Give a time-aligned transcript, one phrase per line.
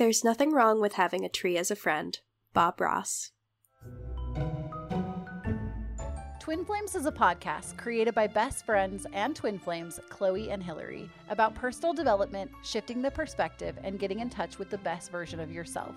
[0.00, 2.18] There's nothing wrong with having a tree as a friend.
[2.54, 3.32] Bob Ross.
[6.40, 11.10] Twin Flames is a podcast created by best friends and twin flames, Chloe and Hillary,
[11.28, 15.52] about personal development, shifting the perspective, and getting in touch with the best version of
[15.52, 15.94] yourself.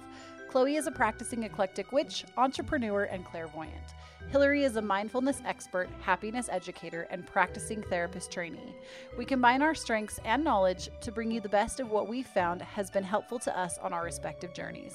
[0.50, 3.96] Chloe is a practicing eclectic witch, entrepreneur, and clairvoyant.
[4.30, 8.76] Hillary is a mindfulness expert, happiness educator, and practicing therapist trainee.
[9.18, 12.62] We combine our strengths and knowledge to bring you the best of what we've found
[12.62, 14.94] has been helpful to us on our respective journeys.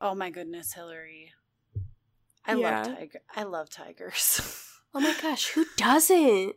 [0.00, 1.32] Oh my goodness, Hillary.
[2.44, 2.82] I Yeah.
[2.82, 4.62] love tiger I love tigers.
[4.94, 6.54] Oh my gosh, who doesn't?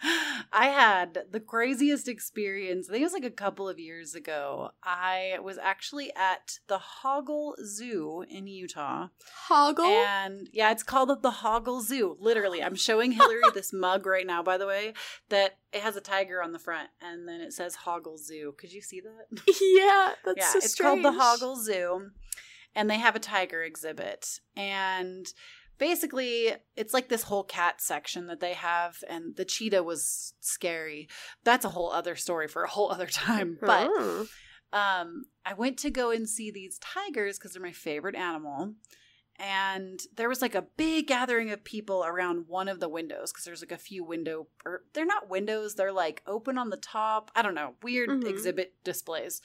[0.00, 2.88] I had the craziest experience.
[2.88, 4.70] I think it was like a couple of years ago.
[4.82, 9.08] I was actually at the Hogle Zoo in Utah.
[9.48, 9.86] Hogle?
[9.86, 12.16] And yeah, it's called the Hogle Zoo.
[12.20, 14.92] Literally, I'm showing Hillary this mug right now, by the way,
[15.30, 18.54] that it has a tiger on the front and then it says Hogle Zoo.
[18.56, 19.42] Could you see that?
[19.60, 21.02] yeah, that's yeah, so it's strange.
[21.02, 22.10] called the Hogle Zoo,
[22.74, 24.40] and they have a tiger exhibit.
[24.56, 25.26] And
[25.78, 31.08] basically, it's like this whole cat section that they have, and the cheetah was scary.
[31.44, 33.58] That's a whole other story for a whole other time.
[33.66, 33.90] But
[34.72, 38.74] um, I went to go and see these tigers because they're my favorite animal.
[39.40, 43.44] And there was like a big gathering of people around one of the windows because
[43.44, 47.30] there's like a few window, or they're not windows, they're like open on the top.
[47.36, 48.28] I don't know, weird Mhm.
[48.28, 49.40] exhibit displays.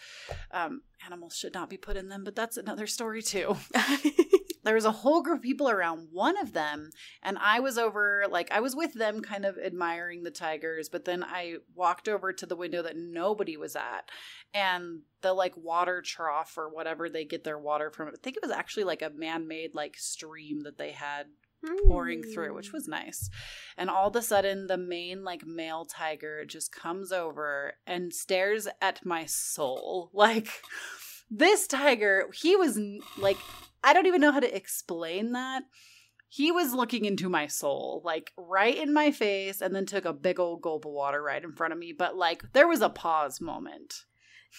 [0.49, 3.55] Um, animals should not be put in them, but that's another story too
[4.63, 6.89] there was a whole group of people around one of them
[7.21, 11.05] and i was over like i was with them kind of admiring the tigers but
[11.05, 14.09] then i walked over to the window that nobody was at
[14.53, 18.43] and the like water trough or whatever they get their water from i think it
[18.43, 21.27] was actually like a man-made like stream that they had
[21.87, 22.77] pouring through which hmm.
[22.77, 23.29] was nice.
[23.77, 28.67] And all of a sudden the main like male tiger just comes over and stares
[28.81, 30.11] at my soul.
[30.23, 30.47] Like
[31.29, 32.79] this tiger he was
[33.17, 33.37] like
[33.83, 35.63] i don't even know how to explain that
[36.29, 40.13] he was looking into my soul like right in my face and then took a
[40.13, 42.89] big old gulp of water right in front of me but like there was a
[42.89, 43.93] pause moment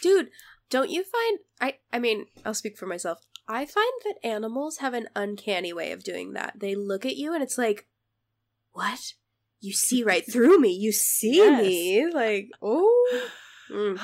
[0.03, 0.31] Dude,
[0.71, 3.21] don't you find I I mean, I'll speak for myself.
[3.47, 6.55] I find that animals have an uncanny way of doing that.
[6.59, 7.87] They look at you and it's like,
[8.73, 9.13] "What?
[9.61, 10.71] You see right through me.
[10.73, 11.63] You see Yes.
[11.63, 13.29] me." Like, "Oh."
[13.71, 13.99] Mm.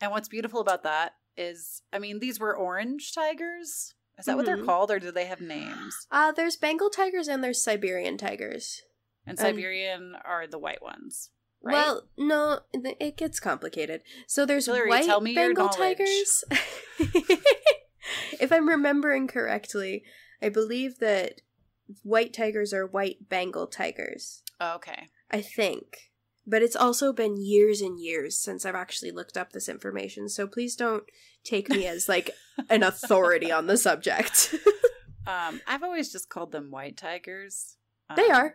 [0.00, 4.44] and what's beautiful about that is i mean these were orange tigers is that what
[4.46, 4.66] they're Mhm.
[4.66, 8.82] called or do they have names Uh there's Bengal tigers and there's Siberian tigers.
[9.26, 11.30] and Um, siberian are the white ones
[11.62, 11.74] right?
[11.74, 14.02] Well, no, it gets complicated.
[14.26, 16.42] So there's Hillary, white Bengal tigers.
[18.40, 20.04] if I'm remembering correctly,
[20.42, 21.40] I believe that
[22.02, 24.42] white tigers are white Bengal tigers.
[24.60, 26.09] Oh, okay I think.
[26.50, 30.46] But it's also been years and years since I've actually looked up this information, so
[30.46, 31.04] please don't
[31.44, 32.30] take me as like
[32.68, 34.54] an authority on the subject.
[35.26, 37.76] um i've always just called them white tigers
[38.16, 38.54] they Um, are.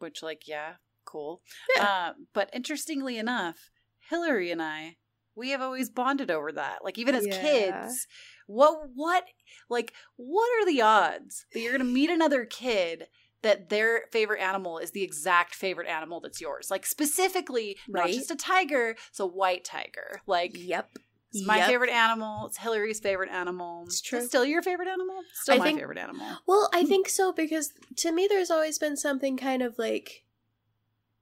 [0.00, 1.42] which like yeah cool
[1.76, 1.84] Yeah.
[1.84, 3.70] uh, but interestingly enough
[4.10, 4.96] hillary and i
[5.36, 7.40] we have always bonded over that like even as Yeah.
[7.40, 8.06] kids
[8.48, 9.24] what what
[9.70, 13.06] like what are the odds that you're gonna meet another kid
[13.42, 18.30] that their favorite animal is the exact favorite animal that's yours like specifically not just
[18.30, 20.90] a tiger it's a white tiger like Yep.
[21.32, 21.66] it's my Yep.
[21.68, 24.18] favorite animal it's hillary's favorite animal It's true.
[24.18, 26.88] Is it still your favorite animal still I my think- favorite animal Well, I hmm.
[26.88, 30.24] think so because to me, there's always been something kind of like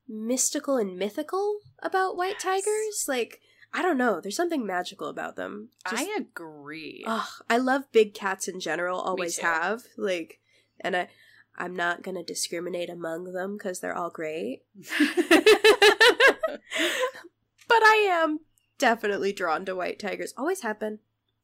[0.09, 2.43] mystical and mythical about white Yes.
[2.43, 3.05] tigers.
[3.09, 3.41] Like,
[3.73, 5.69] I don't know, there's something magical about them.
[5.89, 9.85] Just, i agree Ugh, I love big cats in general, always have.
[9.97, 10.41] Like,
[10.81, 11.09] and I,
[11.57, 14.63] I'm not gonna discriminate among them because they're all great.
[17.69, 18.41] but I am
[18.79, 20.33] definitely drawn to white tigers.
[20.37, 21.01] Always have been.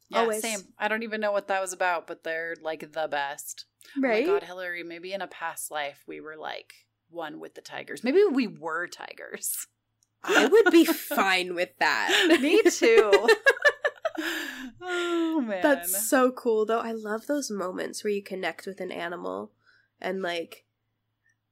[0.09, 0.43] Yeah, Always.
[0.43, 0.61] same.
[0.79, 3.67] I don't even know what that was about, but they're like the best.
[4.01, 4.25] Right?
[4.25, 6.73] Oh my god, Hillary, maybe in a past life we were like
[7.11, 8.03] one with the tigers.
[8.05, 9.67] Maybe we were tigers.
[10.23, 12.39] I would be fine with that.
[12.41, 13.11] Me too.
[14.83, 15.63] oh man.
[15.63, 16.81] That's so cool though.
[16.81, 19.53] I love those moments where you connect with an animal
[20.01, 20.65] and like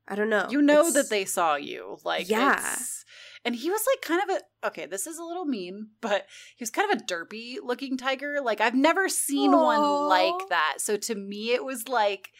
[0.06, 0.48] I don't know.
[0.50, 1.98] you know that they saw you.
[2.04, 2.52] Like Yeah.
[2.58, 3.04] it's-
[3.46, 6.26] and he was like kind of a okay, this is a little mean, but
[6.56, 8.40] he was kind of a derpy looking tiger.
[8.42, 9.62] Like I've never seen Aw.
[9.64, 10.76] one like that.
[10.78, 12.30] So to me it was like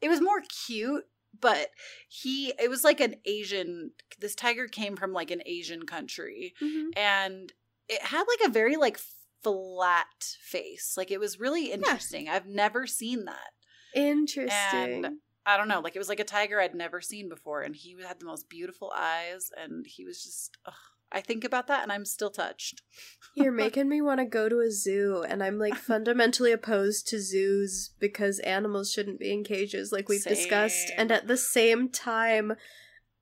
[0.00, 1.04] it was more cute,
[1.40, 1.68] but
[2.08, 6.96] he it was like an Asian this tiger came from like an Asian country Mhm.
[6.96, 7.52] and
[7.88, 8.98] it had like a very like
[9.42, 10.06] flat
[10.40, 10.94] face.
[10.96, 12.28] Like it was really interesting.
[12.28, 13.50] I've never seen that.
[13.94, 15.04] Interesting.
[15.04, 17.76] And I don't know, like it was like a tiger I'd never seen before, and
[17.76, 20.56] he had the most beautiful eyes, and he was just.
[20.66, 20.74] Ugh,
[21.12, 22.82] I think about that, and I'm still touched.
[23.36, 27.20] You're making me want to go to a zoo, and I'm like fundamentally opposed to
[27.20, 30.90] zoos because animals shouldn't be in cages, like we've discussed.
[30.96, 32.54] And at the same time,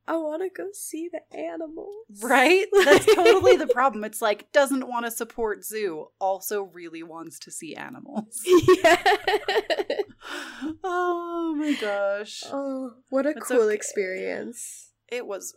[0.07, 1.95] I want to go see the animals.
[2.21, 2.67] Right?
[2.85, 4.05] That's totally the problem.
[4.05, 8.43] It's like doesn't want to support zoo, also really wants to see animals.
[8.83, 9.03] yeah.
[10.85, 12.43] oh my gosh.
[12.51, 13.75] oh, what a cool okay.
[13.75, 14.91] experience.
[15.09, 15.55] It was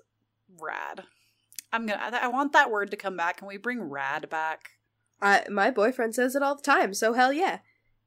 [0.59, 1.03] rad.
[1.73, 3.37] I'm gonna I, I want that word to come back.
[3.37, 4.69] Can we bring rad back?
[5.21, 7.59] I, my boyfriend says it all the time, so hell yeah.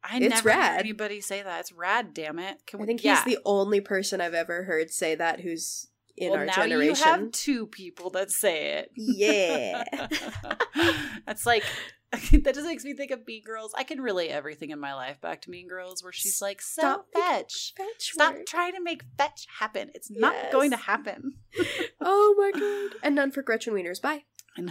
[0.05, 0.81] I It's never heard rad.
[0.81, 1.61] anybody say that.
[1.61, 2.59] It's rad, damn it.
[2.67, 3.25] Can we I think yeah.
[3.25, 5.88] he's the only person I've ever heard say that who's
[6.21, 6.97] in well, our now generation.
[6.97, 8.91] you have two people that say it.
[8.97, 9.85] Yeah.
[11.27, 11.65] That's like
[12.33, 13.75] that just makes me think of Mean Girls.
[13.77, 16.81] I can relate everything in my life back to Mean Girls, where she's like, "So
[16.81, 19.91] Stop fetch, Fetch stop trying to make fetch happen.
[19.95, 21.35] It's not going to happen."
[22.01, 23.01] Oh my god.
[23.03, 24.01] And none for Gretchen Wieners.
[24.01, 24.23] Bye.
[24.57, 24.71] And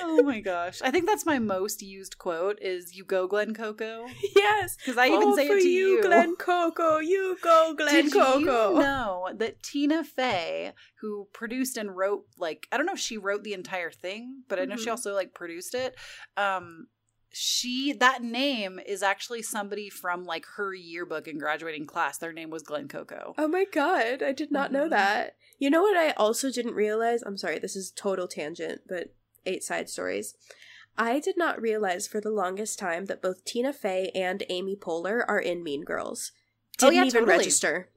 [0.00, 4.06] oh my gosh, I think that's my most used quote: "Is you go, Glen Coco?"
[4.36, 4.76] yes.
[4.76, 6.98] Because I even say it to you, Glen Coco.
[6.98, 8.38] You go, Glen Did Coco.
[8.74, 13.18] you know that Tina Fey, who produced and wrote like I don't know if she
[13.18, 14.92] wrote the entire thing, but I know she Mhm.
[14.92, 15.94] also like produced it.
[16.36, 16.88] Um
[17.30, 22.16] she that name is actually somebody from like her yearbook and graduating class.
[22.18, 23.34] Their name was Glen Coco.
[23.36, 24.90] Oh my god, I did not know Mhm.
[24.90, 25.36] that.
[25.58, 27.22] You know what I also didn't realize?
[27.22, 29.12] I'm sorry, this is total tangent, but
[29.48, 30.34] eight side stories.
[30.96, 35.24] I did not realize for the longest time that both Tina Fey and Amy Poehler
[35.28, 36.32] are in Mean Girls.
[36.80, 37.38] Oh, Didn't yeah, even totally.
[37.38, 37.88] register.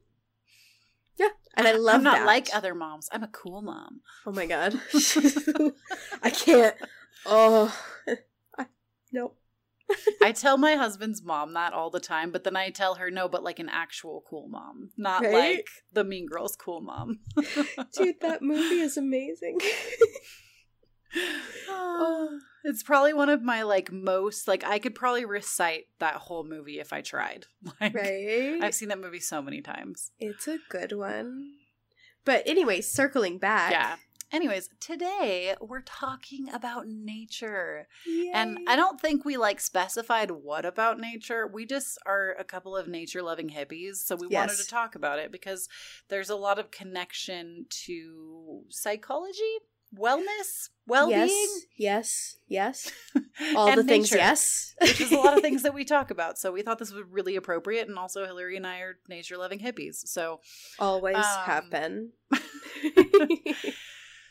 [1.17, 2.25] Yeah, and I love I'm not that.
[2.25, 3.09] like other moms.
[3.11, 4.01] I'm a cool mom.
[4.25, 4.79] Oh my god,
[6.23, 6.75] I can't.
[7.25, 7.75] Oh,
[8.57, 8.67] I,
[9.11, 9.37] nope.
[10.21, 13.27] I tell my husband's mom that all the time, but then I tell her no,
[13.27, 15.57] but like an actual cool mom, not Right?
[15.57, 17.19] like the Mean Girls cool mom.
[17.97, 19.59] Dude, that movie is amazing.
[21.69, 26.43] Oh, it's probably one of my like most like I could probably recite that whole
[26.43, 27.45] movie if I tried.
[27.79, 28.59] Like right?
[28.61, 30.11] I've seen that movie so many times.
[30.19, 31.53] It's a good one.
[32.25, 33.71] But anyway, circling back.
[33.71, 33.95] Yeah.
[34.31, 37.87] Anyways, today we're talking about nature.
[38.33, 41.45] And I don't think we like specified what about nature.
[41.45, 43.95] We just are a couple of nature loving hippies.
[43.95, 45.67] So we wanted to talk about it because
[46.07, 49.57] there's a lot of connection to psychology,
[49.97, 51.27] wellness, well being.
[51.77, 52.91] Yes, yes, yes.
[53.55, 54.21] All the things, nature.
[54.21, 54.75] yes.
[54.81, 56.37] which is a lot of things that we talk about.
[56.37, 59.59] So we thought this was really appropriate, and also Hillary and I are nature loving
[59.59, 59.95] hippies.
[60.07, 60.39] So,
[60.79, 62.11] Always Um, have been.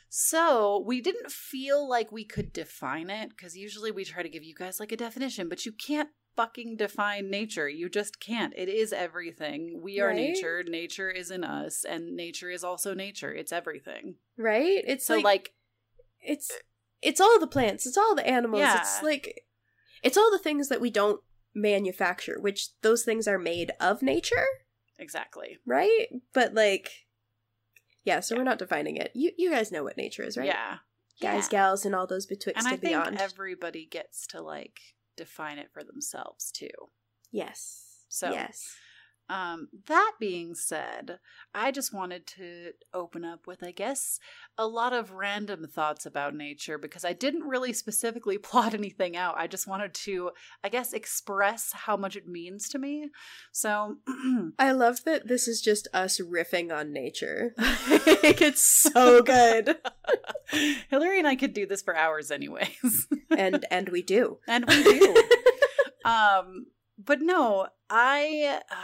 [0.08, 4.42] so we didn't feel like we could define it because usually we try to give
[4.42, 6.08] you guys like a definition, but you can't
[6.40, 7.68] fucking define nature.
[7.68, 8.54] You just can't.
[8.56, 9.80] It is everything.
[9.82, 10.16] We are Right?
[10.16, 10.62] nature.
[10.62, 13.32] Nature is in us, and nature is also nature.
[13.32, 14.16] It's everything.
[14.36, 14.82] right?
[14.86, 15.52] It's So like, like
[16.20, 16.50] it's
[17.02, 18.62] it's all the plants, it's all the animals.
[18.64, 19.44] It's like
[20.02, 21.20] it's all the things that we don't
[21.54, 24.46] manufacture, which those things are made of nature,
[24.98, 25.58] exactly.
[25.66, 26.06] right?
[26.32, 26.90] But like
[28.04, 29.10] yeah, so we're not defining it.
[29.14, 30.46] You you guys know what nature is, right?
[30.46, 30.78] Yeah.
[31.20, 31.58] Guys, Yeah.
[31.58, 33.20] gals, and all those betwixt and and, I think beyond.
[33.20, 34.78] everybody gets to like
[35.24, 36.76] define it for themselves too.
[37.30, 37.86] yes.
[38.08, 38.74] So- yes.
[39.30, 41.20] Um, that being said,
[41.54, 44.18] I just wanted to open up with, I guess,
[44.58, 49.36] a lot of random thoughts about nature because I didn't really specifically plot anything out.
[49.38, 50.32] I just wanted to,
[50.64, 53.10] I guess, express how much it means to me.
[53.52, 53.98] So,
[54.58, 57.54] I love that this is just us riffing on nature.
[57.58, 59.76] it's so good.
[60.90, 63.06] Hillary and I could do this for hours, anyways.
[63.30, 64.38] And and we do.
[64.48, 65.22] and we do.
[66.04, 66.66] um
[66.98, 68.74] but no i uh,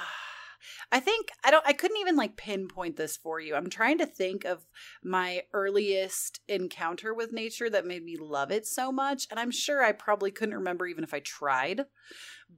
[0.92, 3.54] i think i don't i couldn't even like pinpoint this for you.
[3.54, 4.66] I'm trying to think of
[5.02, 9.82] my earliest encounter with nature that made me love it so much and i'm sure
[9.82, 11.82] i probably couldn't remember even if i tried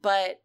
[0.02, 0.40] but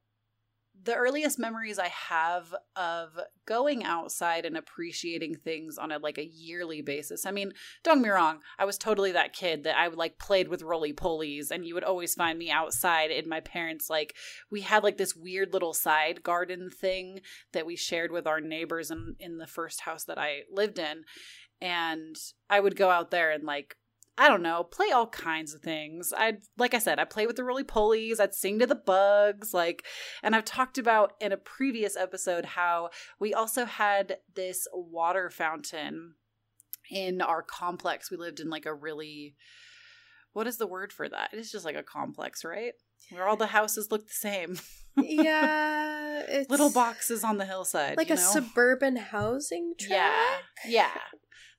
[0.84, 6.26] the earliest memories I have of going outside and appreciating things on a like a
[6.26, 7.26] yearly basis.
[7.26, 10.18] I mean, don't get me wrong, I was totally that kid that I would like
[10.18, 14.16] played with roly polies and you would always find me outside in my parents like
[14.52, 17.22] we had like this weird little side garden thing
[17.54, 21.04] that we shared with our neighbors in in the first house that I lived in.
[21.62, 22.18] And
[22.50, 23.78] I would go out there and like
[24.18, 26.14] I don't know, play all kinds of things.
[26.16, 29.54] I'd like I said, I play with the roly polies, I'd sing to the bugs,
[29.54, 29.86] like
[30.22, 32.90] and I've talked about in a previous episode how
[33.20, 36.14] we also had this water fountain
[36.92, 38.12] in our complex.
[38.12, 39.36] We lived in like a really
[40.34, 41.30] what is the word for that?
[41.34, 42.74] It's just like a complex, right?
[43.12, 44.60] Where all the houses look the same.
[44.98, 47.98] yeah, it's Little boxes on the hillside.
[47.98, 48.22] like a know?
[48.22, 49.92] suburban housing tract.
[49.92, 50.38] Yeah.
[50.68, 51.02] Yeah.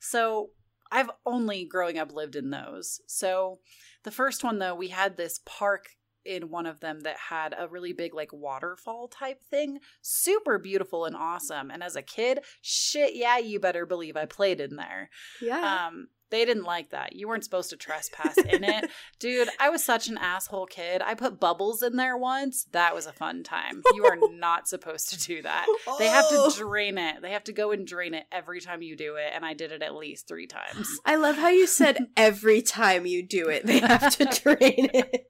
[0.01, 0.51] So
[0.95, 3.01] I've only growing up lived in those.
[3.09, 3.59] So
[4.05, 5.89] the first one though, we had this park
[6.25, 9.81] in one of them that had a really big like waterfall type thing.
[10.01, 11.71] Super beautiful and awesome.
[11.71, 15.11] And as a kid, shit, yeah, you better believe I played in there.
[15.43, 15.89] yeah.
[15.89, 17.15] Um they didn't like that.
[17.15, 18.91] You weren't supposed to trespass in it.
[19.21, 21.03] Dude, I was such an asshole kid.
[21.03, 22.67] I put bubbles in there once.
[22.73, 23.83] That was a fun time.
[23.95, 25.67] You are not supposed to do that.
[25.99, 26.51] They have Oh.
[26.51, 27.23] to drain it.
[27.23, 29.71] They have to go and drain it every time you do it, and I did
[29.73, 30.89] it at least three times.
[31.05, 35.27] I love how you said every time you do it, they have to drain it.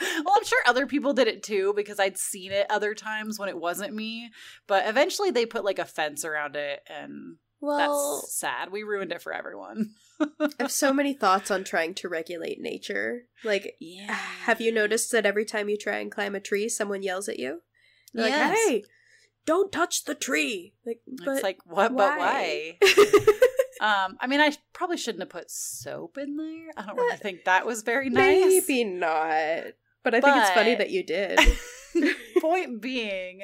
[0.00, 3.48] well, I'm sure other people did it too because I'd seen it other times when
[3.48, 4.30] it wasn't me.
[4.66, 8.70] But eventually, they put like a fence around it, and Well, that's sad.
[8.72, 9.92] We ruined it for everyone.
[10.20, 13.22] I have so many thoughts on trying to regulate nature.
[13.44, 14.12] Like, Yeah.
[14.12, 17.38] have you noticed that every time you try and climb a tree, someone yells at
[17.38, 17.62] you?
[18.12, 18.50] They're Yes.
[18.50, 18.84] like, hey,
[19.46, 20.74] don't touch the tree.
[20.84, 21.96] Like, but it's like what?
[21.96, 22.78] But why?
[23.80, 26.68] Um, I mean, I probably shouldn't have put soap in there.
[26.76, 28.44] I don't really think that was very nice.
[28.68, 29.64] Maybe not.
[30.04, 31.40] But I think it's funny that you did.
[32.40, 33.42] Point being,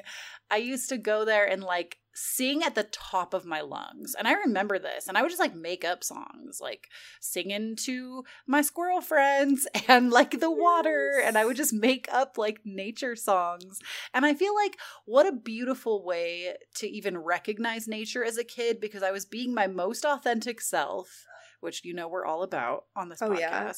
[0.49, 4.15] I used to go there and like sing at the top of my lungs.
[4.19, 5.07] And I remember this.
[5.07, 6.89] And I would just like make up songs, like
[7.21, 11.23] singing to my squirrel friends and like the water.
[11.25, 13.79] And I would just make up like nature songs.
[14.13, 18.81] And I feel like what a beautiful way to even recognize nature as a kid
[18.81, 21.25] because I was being my most authentic self.
[21.61, 23.39] Which you know we're all about on this Oh, podcast.
[23.41, 23.75] yeah.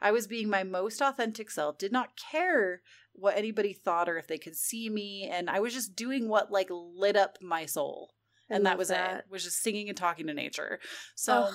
[0.00, 2.82] I was being my most authentic self, did not care
[3.14, 6.50] what anybody thought or if they could see me and i was just doing what
[6.50, 8.10] like lit up my soul.
[8.50, 9.20] And that was that.
[9.20, 10.78] it was just singing and talking to nature.
[11.14, 11.54] So Ugh.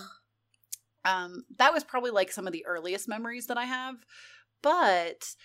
[1.06, 3.96] um that was probably like some of the earliest memories that i have.
[4.62, 5.36] But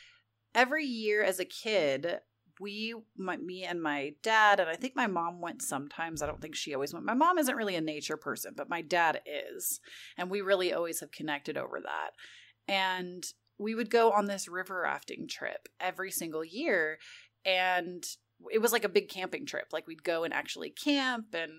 [0.55, 2.21] every year as a kid
[2.61, 6.23] we my, me and my dad and i think my mom went sometimes.
[6.23, 7.05] I don't think she always went.
[7.05, 9.81] My mom isn't really a nature person but my dad is.
[10.17, 12.11] And we really always have connected over that.
[12.73, 13.25] And
[13.59, 16.99] we would go on this river rafting trip every single year
[17.45, 18.05] and
[18.53, 19.67] it was like a big camping trip.
[19.73, 21.53] Like we'd go and actually camp and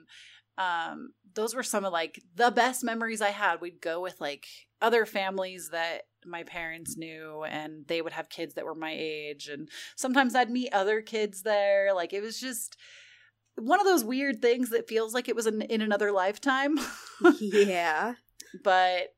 [0.58, 3.62] um those were some of like the best memories i had.
[3.62, 4.46] We'd go with like
[4.82, 9.48] other families that my parents knew and they would have kids that were my age
[9.48, 11.94] and sometimes i'd meet other kids there.
[11.94, 12.78] Like it was just
[13.58, 16.78] one of those weird things that feels like it was in, in another lifetime.
[17.40, 18.16] Yeah.
[18.64, 19.15] but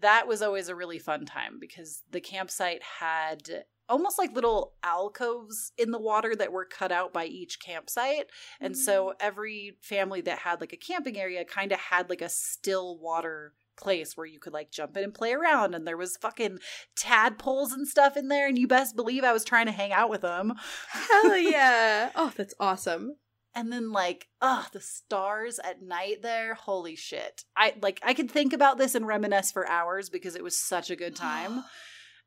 [0.00, 5.72] that was always a really fun time because the campsite had almost like little alcoves
[5.76, 8.26] in the water that were cut out by each campsite
[8.60, 9.12] and so mm.
[9.18, 13.52] every family that had like a camping area kind of had like a still water
[13.76, 16.58] place where you could like jump in and play around and there was fucking
[16.96, 20.10] tadpoles and stuff in there and you best believe I was trying to hang out
[20.10, 20.52] with them
[20.88, 22.10] Hell yeah.
[22.16, 23.16] Oh, that's awesome.
[23.54, 27.44] And then like oh the stars at night there holy shit.
[27.56, 30.90] I like i could think about this and reminisce for hours because it was such
[30.90, 31.64] a good time.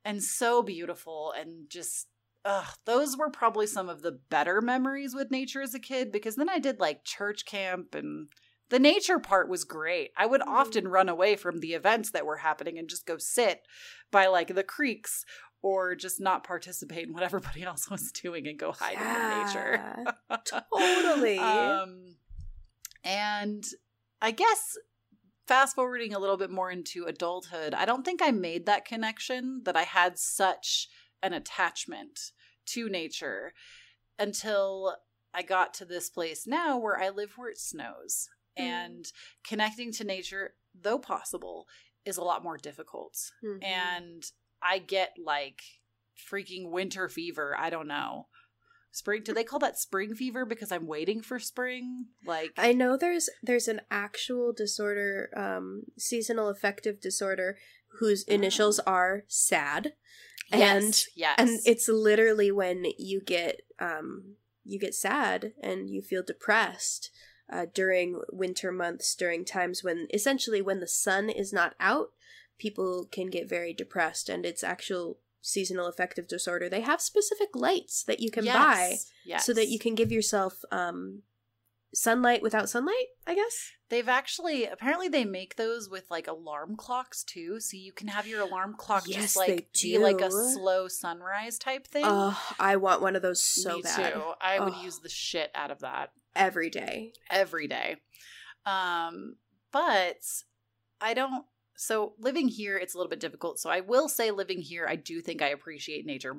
[0.06, 2.10] And so beautiful and just
[2.46, 6.36] Ugh, those were probably some of the better memories with nature as a kid because
[6.36, 8.27] then I did like church camp and
[8.70, 10.12] the nature part was great.
[10.18, 10.53] I would mm-hmm.
[10.53, 13.62] often run away from the events that were happening and just go sit
[14.12, 15.24] by like the creeks
[15.63, 19.46] or just not participate in what everybody else was doing and go hide in the
[19.46, 20.05] nature.
[20.72, 21.39] Totally.
[21.39, 22.17] Um,
[23.03, 23.63] and
[24.22, 24.77] I guess
[25.48, 29.62] fast forwarding a little bit more into adulthood, I don't think I made that connection
[29.63, 30.89] that I had such
[31.24, 32.20] an attachment
[32.67, 33.53] to nature
[34.20, 34.98] until
[35.34, 38.27] I got to this place now where I live where it snows.
[38.60, 38.63] Mm.
[38.63, 39.05] And
[39.48, 41.67] connecting to nature, though possible,
[42.05, 43.17] is a lot more difficult.
[43.43, 43.63] Mhm.
[43.63, 44.32] And
[44.63, 45.62] I get like
[46.32, 47.55] freaking winter fever.
[47.58, 48.27] I don't know.
[48.91, 52.05] Spring do they call that spring fever because I'm waiting for spring?
[52.25, 57.58] Like I know there's there's an actual disorder, um, seasonal affective disorder,
[58.00, 59.93] whose initials are SAD,
[60.51, 61.36] and yes, yes.
[61.39, 67.10] and it's literally when you get um you get sad and you feel depressed
[67.51, 72.10] uh, during winter months, during times when essentially when the sun is not out,
[72.63, 76.70] people can get very depressed, and it's actual seasonal affective disorder.
[76.70, 79.46] They have specific lights that you can buy Yes, yes.
[79.46, 81.24] so that you can give yourself um
[81.96, 87.24] sunlight without sunlight i guess They've actually apparently they make those with like alarm clocks
[87.24, 90.88] too, so you can have your alarm clock Yes, just like be like a slow
[90.88, 92.03] sunrise type thing.
[92.08, 94.22] oh i want one of those so Me bad too.
[94.41, 94.82] I would Oh.
[94.88, 96.10] use the shit out of that.
[96.36, 97.98] every day every day.
[98.65, 99.36] Um,
[99.72, 100.22] but
[101.01, 104.62] I don't so living here it's a little bit difficult so i will say living
[104.62, 106.36] here i do think i appreciate nature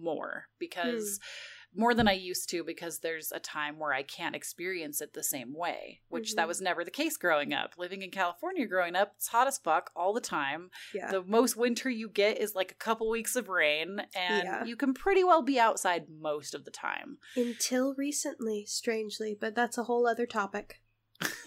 [0.00, 1.80] more because mm.
[1.80, 5.22] more than i used to because there's a time where i can't experience it the
[5.22, 6.36] same way which mm-hmm.
[6.36, 9.58] that was never the case growing up living in california growing up it's hot as
[9.58, 11.10] fuck all the time yeah.
[11.10, 14.64] the most winter you get is like a couple weeks of rain and yeah.
[14.64, 19.78] you can pretty well be outside most of the time until recently strangely but that's
[19.78, 20.82] a whole other topic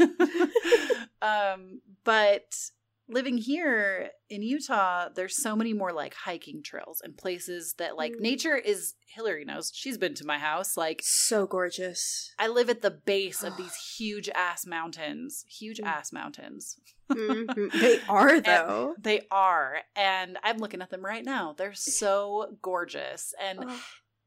[1.21, 2.71] um but
[3.09, 8.13] living here in Utah, there's so many more like hiking trails and places that like
[8.13, 8.19] mm.
[8.21, 9.71] nature is Hillary knows.
[9.73, 10.75] She's been to my house.
[10.77, 12.33] Like so gorgeous.
[12.37, 15.45] I live at the base of these huge ass mountains.
[15.47, 15.87] Huge mm.
[15.87, 16.77] ass mountains.
[17.09, 17.67] mm-hmm.
[17.79, 18.93] They are though.
[18.95, 19.77] And they are.
[19.95, 21.55] And I'm looking at them right now.
[21.57, 23.33] They're so gorgeous.
[23.41, 23.65] And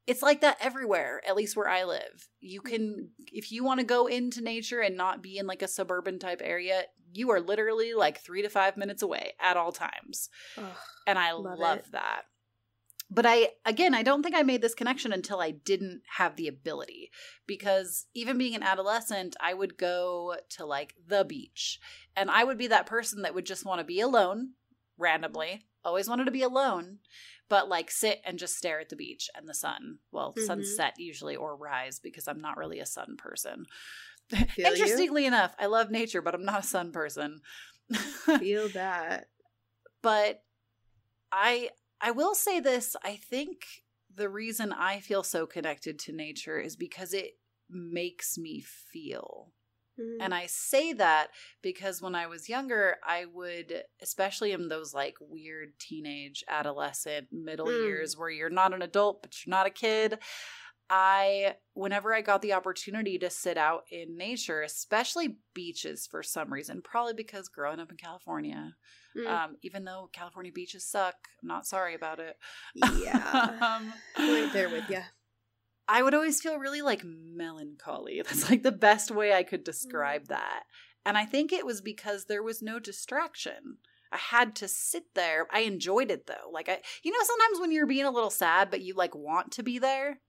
[0.07, 2.29] it's like that everywhere at least where i live.
[2.41, 3.25] You can mm-hmm.
[3.33, 6.41] if you want to go into nature and not be in like a suburban type
[6.45, 10.29] area you are literally like three to five minutes away at all times.
[11.07, 12.23] And i love, love that.
[13.11, 16.47] But i again i don't think i made this connection until i didn't have the
[16.47, 17.11] ability
[17.47, 21.81] because even being an adolescent i would go to like the beach
[22.17, 24.51] and i would be that person that would just want to be alone
[24.97, 26.99] randomly always wanted to be alone
[27.51, 29.99] but like sit and just stare at the beach and the sun.
[30.13, 30.47] Well, mm-hmm.
[30.47, 33.67] sunset usually or rise because I'm not really a sun person.
[34.57, 35.29] Interestingly you.
[35.29, 37.41] enough, I love nature, but I'm not a sun person.
[38.39, 39.27] Feel that.
[40.01, 40.43] But
[41.33, 43.67] I I will say this, I think
[44.15, 47.33] the reason I feel so connected to nature is because it
[47.69, 49.53] makes me feel.
[50.01, 50.23] Mm-hmm.
[50.23, 51.29] And I say that
[51.63, 57.67] because when I was younger, I would, especially in those like weird teenage, adolescent, middle
[57.67, 57.85] mm.
[57.85, 60.19] years where you're not an adult, but you're not a kid.
[60.93, 66.53] I, whenever I got the opportunity to sit out in nature, especially beaches for some
[66.53, 68.75] reason, probably because growing up in California,
[69.17, 69.27] mm.
[69.27, 72.37] um, even though California beaches suck, I'm not sorry about it.
[73.01, 73.51] Yeah.
[73.61, 75.03] um, right there with you.
[75.91, 78.23] I would always feel really like melancholy.
[78.25, 80.29] That's like the best way I could describe mm.
[80.29, 80.63] that.
[81.05, 83.79] And I think it was because there was no distraction.
[84.13, 85.47] I had to sit there.
[85.53, 86.51] I enjoyed it though.
[86.53, 89.53] Like I you know sometimes when you're being a little sad but you like want
[89.53, 90.21] to be there?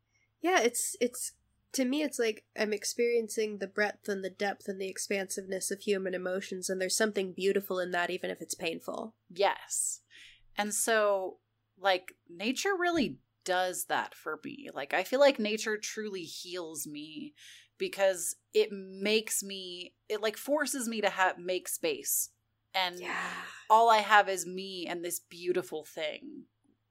[0.41, 1.33] Yeah, it's it's
[1.73, 5.81] to me it's like I'm experiencing the breadth and the depth and the expansiveness of
[5.81, 9.15] human emotions and there's something beautiful in that even if it's painful.
[9.29, 10.01] Yes.
[10.57, 11.37] And so
[11.79, 14.69] like nature really does that for me.
[14.73, 17.33] Like I feel like nature truly heals me
[17.77, 22.29] because it makes me it like forces me to have make space.
[22.73, 23.15] And yeah.
[23.69, 26.43] all I have is me and this beautiful thing.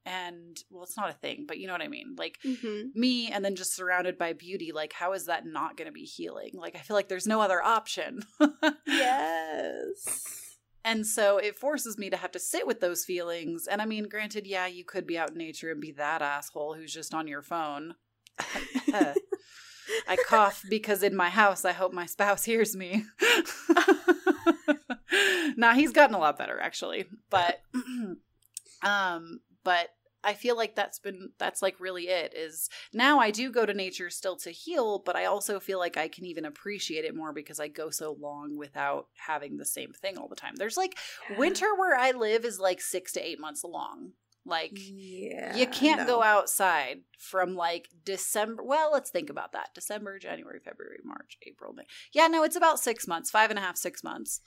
[0.05, 2.17] And well, it's not a thing, but you know what I mean.
[2.19, 2.99] Like mm-hmm.
[2.99, 4.73] me, and then just surrounded by beauty.
[4.73, 6.53] Like, how is that not going to be healing?
[6.55, 8.23] Like, I feel like there's no other option.
[8.87, 10.50] yes.
[10.85, 13.67] And so it forces me to have to sit with those feelings.
[13.67, 16.75] And I mean, granted, yeah, you could be out in nature and be that asshole
[16.75, 17.95] who's just on your phone.
[20.09, 23.05] I cough because in my house, I hope my spouse hears me.
[25.57, 27.07] nah, he's gotten a lot better actually.
[27.29, 27.61] But
[28.83, 29.89] um but
[30.23, 33.75] I feel like that's been that's like really it is now I do go to
[33.75, 37.33] nature still to heal, but I also feel like I can even appreciate it more
[37.33, 40.57] because I go so long without having the same thing all the time.
[40.57, 40.97] There's like
[41.31, 41.39] yeah.
[41.39, 44.13] winter where I live is like 6 to 8 months long.
[44.47, 46.07] Like yeah, you can't no.
[46.07, 48.63] go outside from like December.
[48.63, 49.69] Well, let's think about that.
[49.75, 51.85] December, January, February, March, April, May.
[52.13, 54.41] Yeah, no, it's about six months, five and a half, six months.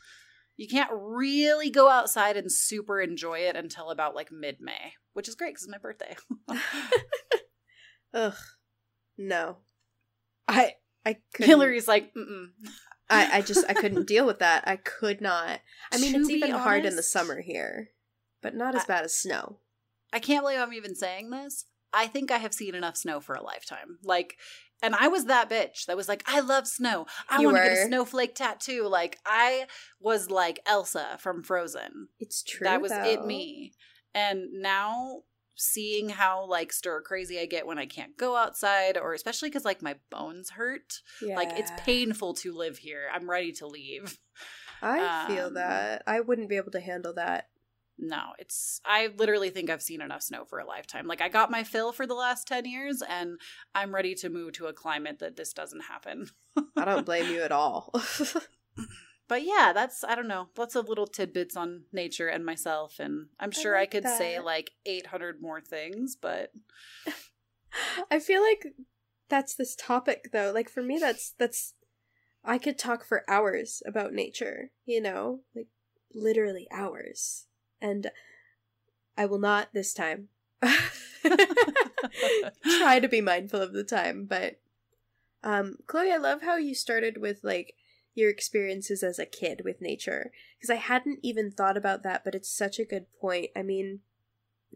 [0.56, 5.28] You can't really go outside and super enjoy it until about like mid May, which
[5.28, 6.16] is great because it's my birthday.
[8.14, 8.36] Ugh,
[9.18, 9.58] no,
[10.48, 10.74] I
[11.06, 11.50] I couldn't.
[11.50, 12.50] Hillary's like, Mm-mm.
[13.10, 14.64] I I just I couldn't deal with that.
[14.68, 15.60] I could not.
[15.92, 17.90] I mean, to it's even honest, hard in the summer here,
[18.42, 19.58] but not as I, bad as snow.
[20.12, 21.66] I can't believe I'm even saying this.
[21.92, 24.00] I think I have seen enough snow for a lifetime.
[24.04, 24.38] Like
[24.84, 27.08] and I was that bitch that was like, I love snow.
[27.30, 28.88] I want to get a snowflake tattoo.
[28.88, 29.66] Like I
[30.00, 32.10] was like Elsa from Frozen.
[32.20, 32.66] It's true.
[32.66, 33.04] That was though.
[33.04, 33.74] it me.
[34.14, 35.22] And now
[35.56, 39.64] seeing how like stir crazy I get when I can't go outside or especially cuz
[39.64, 41.02] like my bones hurt.
[41.22, 43.10] Like it's painful to live here.
[43.14, 44.20] I'm ready to leave.
[44.82, 46.04] I um, feel that.
[46.06, 47.48] I wouldn't be able to handle that
[47.98, 51.08] no, it's I literally think I've seen enough snow for a lifetime.
[51.08, 53.40] Like I got my fill for the last 10 years and
[53.76, 56.28] I'm ready to move to a climate that this doesn't happen.
[56.76, 57.94] I don't blame you at all.
[59.28, 63.28] but yeah, that's I don't know, lots of little tidbits on nature and myself and
[63.40, 64.18] I'm sure I, like I could that.
[64.18, 66.52] say like 800 more things, but
[68.12, 68.66] I feel like
[69.30, 70.52] that's this topic though.
[70.54, 71.76] Like for me that's that's
[72.44, 75.42] I could talk for hours about nature, you know?
[75.56, 75.68] Like
[76.14, 77.46] literally hours.
[77.84, 78.10] And
[79.18, 80.30] I will not this time
[82.64, 84.60] try to be mindful of the time, but
[85.44, 87.76] um Chloe, I love how you started with like
[88.16, 92.36] your experiences as a kid with nature because I hadn't even thought about that, but
[92.36, 93.50] it's such a good point.
[93.56, 94.00] I mean,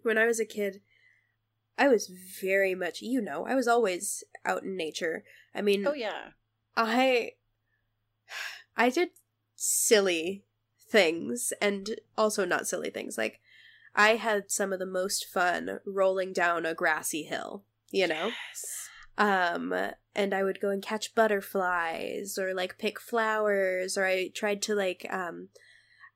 [0.04, 0.82] when I was a kid,
[1.78, 2.08] I was
[2.41, 5.24] very much, you know, I was always out in nature.
[5.56, 6.32] I mean, oh yeah.
[6.76, 7.32] I
[8.76, 9.10] I did
[9.56, 10.43] silly
[10.89, 13.17] things and also not silly things.
[13.17, 13.39] Like
[13.95, 18.28] I had some of the most fun rolling down a grassy hill, you know?
[18.28, 18.89] Yes.
[19.17, 19.73] Um
[20.15, 24.76] and I would go and catch butterflies or like pick flowers or I tried to
[24.76, 25.50] like um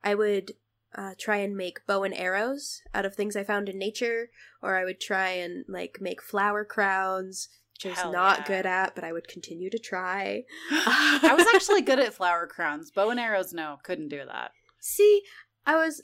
[0.04, 0.54] I would
[0.96, 4.30] uh, try and make bow and arrows out of things I found in nature,
[4.62, 8.48] or I would try and like make flower crowns, which I was not yeah.
[8.48, 10.44] good at, but I would continue to try.
[10.72, 12.92] I was actually good at flower crowns.
[12.92, 14.52] Bow and arrows, no, couldn't do that.
[14.82, 15.22] See,
[15.66, 16.02] I was.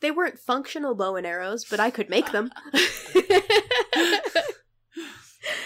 [0.00, 2.50] They weren't functional bow and arrows, but I could make them.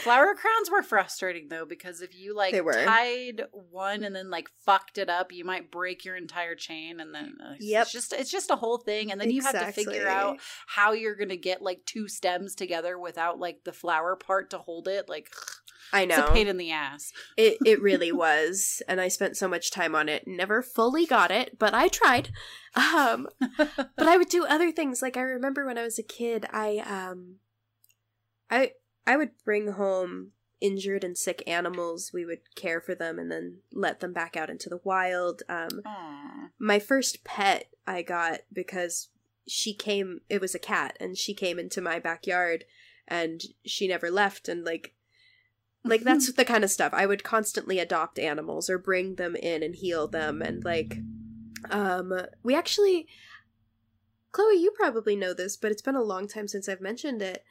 [0.02, 4.98] Flower crowns were frustrating though because if you like tied one and then like fucked
[4.98, 7.82] it up, you might break your entire chain, and then uh, Yep.
[7.82, 10.92] it's just it's just a whole thing, and then you have to figure out how
[10.92, 15.08] you're gonna get like two stems together without like the flower part to hold it.
[15.08, 15.30] Like
[15.92, 17.12] I it's know a pain in the ass.
[17.36, 17.58] it.
[17.64, 20.24] It really was, and I spent so much time on it.
[20.26, 22.30] Never fully got it, but I tried.
[22.74, 25.02] Um, but I would do other things.
[25.02, 27.36] Like I remember when I was a kid, I um,
[28.50, 28.72] I
[29.08, 32.10] I would bring home injured and sick animals.
[32.12, 35.42] We would care for them and then let them back out into the wild.
[35.48, 35.80] Um,
[36.58, 39.08] my first pet I got because
[39.46, 40.20] she came.
[40.28, 42.66] It was a cat, and she came into my backyard,
[43.06, 44.46] and she never left.
[44.46, 44.94] And like,
[45.84, 49.62] like that's the kind of stuff I would constantly adopt animals or bring them in
[49.62, 50.98] and heal them, and like,
[51.70, 53.06] um, we actually.
[54.30, 57.42] Chloe, you probably know this, but it's been a long time since I've mentioned it.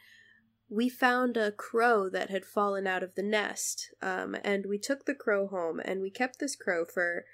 [0.69, 5.05] We found a crow that had fallen out of the nest, um, and we took
[5.05, 7.25] the crow home, and we kept this crow for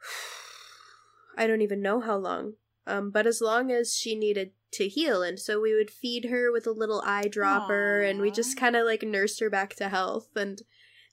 [1.36, 2.54] I don't even know how long.
[2.86, 6.52] Um, but as long as she needed to heal, and so we would feed her
[6.52, 10.28] with a little eyedropper, and we just kind of like nursed her back to health.
[10.36, 10.62] And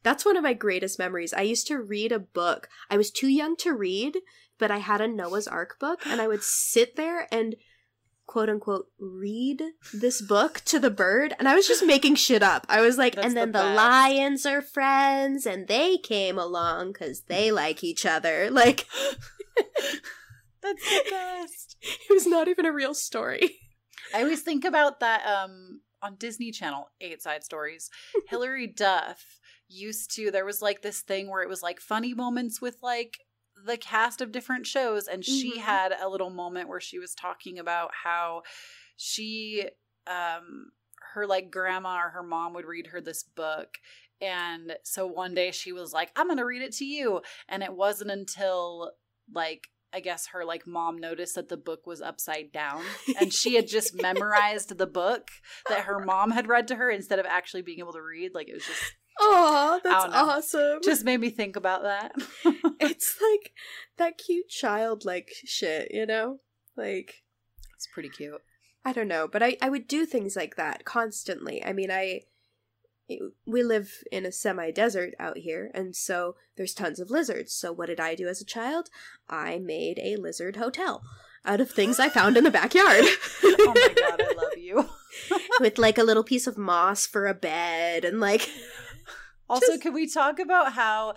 [0.04, 1.34] that's one of my greatest memories.
[1.34, 2.70] I used to read a book.
[2.90, 4.20] I was too young to read,
[4.60, 7.56] but I had a Noah's Ark book, and I would sit there and
[8.26, 9.62] quote unquote read
[9.94, 13.16] this book to the bird and i was just making shit up i was like
[13.16, 17.84] That's and then the the, lions are friends and they came along because they like
[17.84, 18.88] each other like
[20.62, 21.78] That's the best.
[21.82, 23.60] it was not even a real story
[24.14, 27.90] I always think about that um on Disney Channel, Eight Side Stories.
[28.28, 32.62] Hilary Duff used to there was like this thing where it was like funny moments
[32.62, 33.18] with like
[33.66, 35.62] the cast of different shows and she Mhm.
[35.62, 38.44] had a little moment where she was talking about how
[38.98, 39.70] she
[40.08, 40.72] um
[41.14, 43.78] her like grandma or her mom would read her this book
[44.22, 47.74] and so one day she was like i'm gonna read it to you and it
[47.74, 48.92] wasn't until
[49.34, 52.84] like i guess her like mom noticed that the book was upside down
[53.20, 55.28] and she had just memorized the book
[55.70, 58.50] that her mom had read to her instead of actually being able to read like
[58.50, 62.14] it was just oh that's awesome just made me think about that
[62.80, 63.54] it's like
[63.98, 66.40] that cute childlike shit you know
[66.76, 67.24] like
[67.76, 68.42] it's pretty cute
[68.86, 71.64] I don't know, but I, I would do things like that constantly.
[71.64, 72.22] I mean, I
[73.46, 77.54] we live in a semi desert out here, and so there's tons of lizards.
[77.54, 78.90] So what did I do as a child?
[79.30, 81.02] I made a lizard hotel
[81.46, 83.04] out of things I found in the backyard.
[83.44, 84.90] oh my god i love you
[85.60, 88.50] With like a little piece of moss for a bed and like
[89.54, 91.16] Also, Just- can we talk about how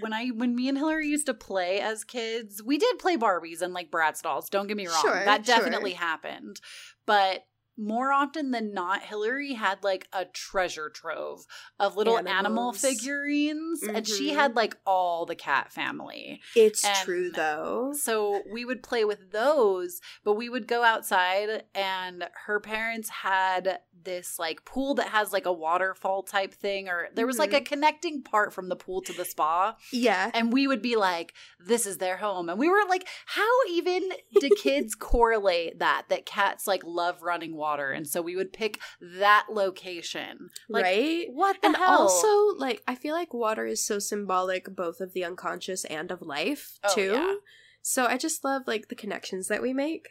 [0.00, 3.62] when I when me and Hillary used to play as kids, we did play Barbies
[3.62, 4.50] and like Bratz dolls.
[4.50, 5.56] Don't get me wrong, Sure, that sure.
[5.56, 6.60] definitely happened.
[7.06, 7.44] But
[7.80, 11.44] more often than not, Hillary had like a treasure trove
[11.78, 12.80] of little animal Animals.
[12.80, 14.34] figurines, and she Mhm.
[14.34, 16.40] had like all the cat family.
[16.54, 17.92] it's And- true though.
[17.94, 23.80] So we would play with those, but we would go outside and her parents had
[24.02, 27.60] this like pool that has like a waterfall type thing or there was like a
[27.60, 30.30] connecting part from the pool to the spa Yeah.
[30.32, 34.10] and we would be like this is their home and we were like how even
[34.40, 38.80] do kids correlate that that cats like love running water and so we would pick
[39.00, 40.50] that location.
[40.68, 41.26] Like right?
[41.30, 42.02] what the and hell?
[42.08, 46.22] also like i feel like water is so symbolic both of the unconscious and of
[46.22, 47.12] life Oh, too.
[47.12, 47.34] Yeah.
[47.82, 50.08] so i just love like the connections that we make.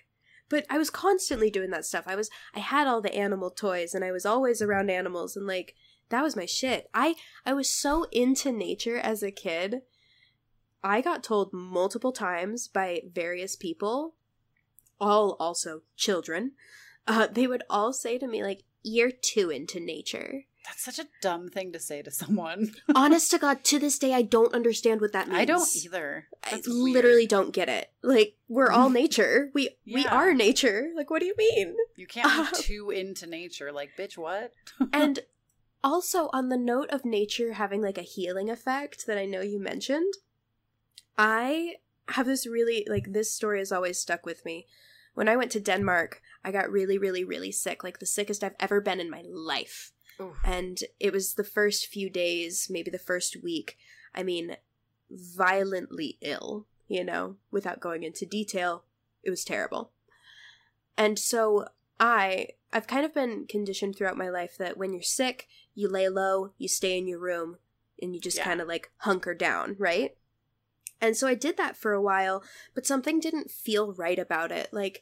[0.49, 2.05] But i was constantly doing that stuff.
[2.07, 5.45] I was i had all the animal toys and i was always around animals and
[5.45, 5.75] like
[6.09, 6.89] that was my shit.
[6.93, 9.81] I i was so into nature as a kid.
[10.83, 14.15] I got told multiple times by various people,
[14.99, 16.53] all also children,
[17.07, 20.45] uh, they would all say to me, like, you're too into nature.
[20.65, 22.73] That's such a dumb thing to say to someone.
[22.95, 25.39] Honest to God, to this day, I don't understand what that means.
[25.39, 26.27] I don't either.
[26.43, 27.91] I That's literally don't get it.
[28.03, 29.49] Like, we're all nature.
[29.53, 30.91] We we are nature.
[30.95, 31.75] Like, what do you mean?
[31.95, 33.71] You can't be too into nature.
[33.71, 34.51] Like, bitch, what?
[34.93, 35.19] and
[35.83, 39.59] also on the note of nature having like a healing effect that I know you
[39.59, 40.13] mentioned,
[41.17, 41.75] I
[42.09, 44.67] have this really like this story has always stuck with me.
[45.13, 48.55] When I went to Denmark, I got really really really sick, like the sickest I've
[48.59, 49.91] ever been in my life.
[50.21, 50.35] Ooh.
[50.43, 53.77] And it was the first few days, maybe the first week.
[54.13, 54.57] I mean,
[55.09, 58.83] violently ill, you know, without going into detail.
[59.23, 59.91] It was terrible.
[60.97, 61.67] And so
[61.99, 66.07] I I've kind of been conditioned throughout my life that when you're sick, you lay
[66.09, 67.57] low, you stay in your room,
[68.01, 68.43] and you just Yeah.
[68.43, 70.15] kind of like hunker down, right?
[71.01, 74.73] And so I did that for a while, but something didn't feel right about it.
[74.73, 75.01] Like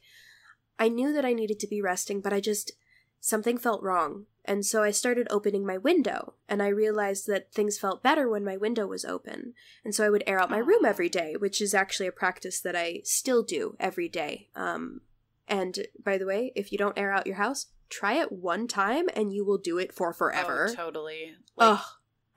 [0.79, 2.71] I knew that I needed to be resting, but I just
[3.19, 4.25] something felt wrong.
[4.45, 8.45] And so I started opening my window, and I realized that things felt better when
[8.45, 9.53] my window was open.
[9.83, 12.61] And so I would air out my room every day, which is actually a practice
[12.61, 14.47] that I still do every day.
[14.55, 15.01] Um,
[15.49, 19.07] and by the way, if you don't air out your house, try it one time
[19.13, 20.67] and you will do it for forever.
[20.69, 21.33] Oh, totally.
[21.57, 21.85] Like, Ugh,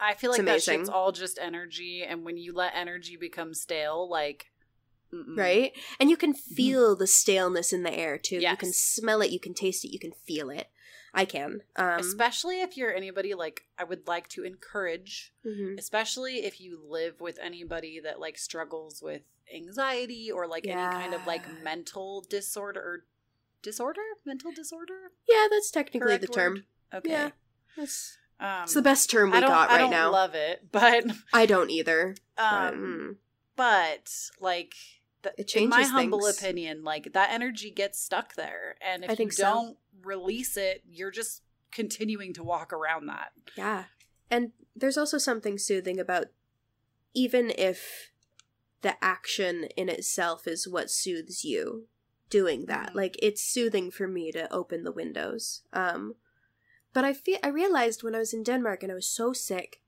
[0.00, 4.08] I feel like that shit's all just energy, and when you let energy become stale,
[4.08, 4.49] like,
[5.12, 5.36] mm-mm.
[5.36, 5.72] right?
[5.98, 8.40] And you can feel the staleness in the air too.
[8.40, 10.68] You can smell it, you can taste it, you can feel it.
[11.12, 11.62] I can.
[11.76, 15.78] Um, especially if you're anybody like I would like to encourage, mhm.
[15.78, 21.14] especially if you live with anybody that like struggles with anxiety or like any kind
[21.14, 23.04] of like mental disorder or
[23.62, 25.12] disorder, mental disorder.
[25.28, 26.52] Yeah, that's technically Correct the term.
[26.54, 26.64] word?
[26.94, 27.10] Okay.
[27.10, 27.30] Yeah.
[27.76, 30.12] That's Um, it's the best term we got I right don't now.
[30.12, 32.14] love it, but I don't either.
[32.36, 33.16] but, um, mm.
[33.56, 34.74] but like
[35.36, 39.14] It in my changes humble opinion like that energy gets stuck there and if I
[39.14, 43.84] think you don't release it you're just continuing to walk around that Yeah.
[44.30, 46.26] And there's also something soothing about
[47.14, 48.10] even if
[48.82, 51.88] the action in itself is what soothes you
[52.30, 52.90] doing that.
[52.90, 52.94] Mhm.
[52.94, 55.62] Like it's soothing for me to open the windows.
[55.72, 56.14] Um
[56.92, 59.82] but I feel I realized when I was in Denmark and I was so sick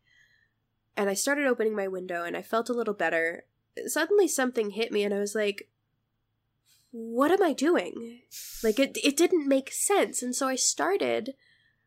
[0.97, 3.47] and I started opening my window and I felt a little better.
[3.87, 5.69] Suddenly something hit me and I was like
[6.93, 8.21] what am I doing?
[8.63, 10.23] Like it it didn't make sense.
[10.23, 11.35] And so I started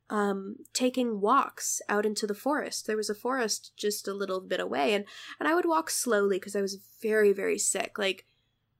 [0.10, 2.86] um taking walks out into the forest.
[2.86, 5.06] There was a forest just a little bit away and
[5.40, 7.98] and I would walk slowly because I was very very sick.
[7.98, 8.26] Like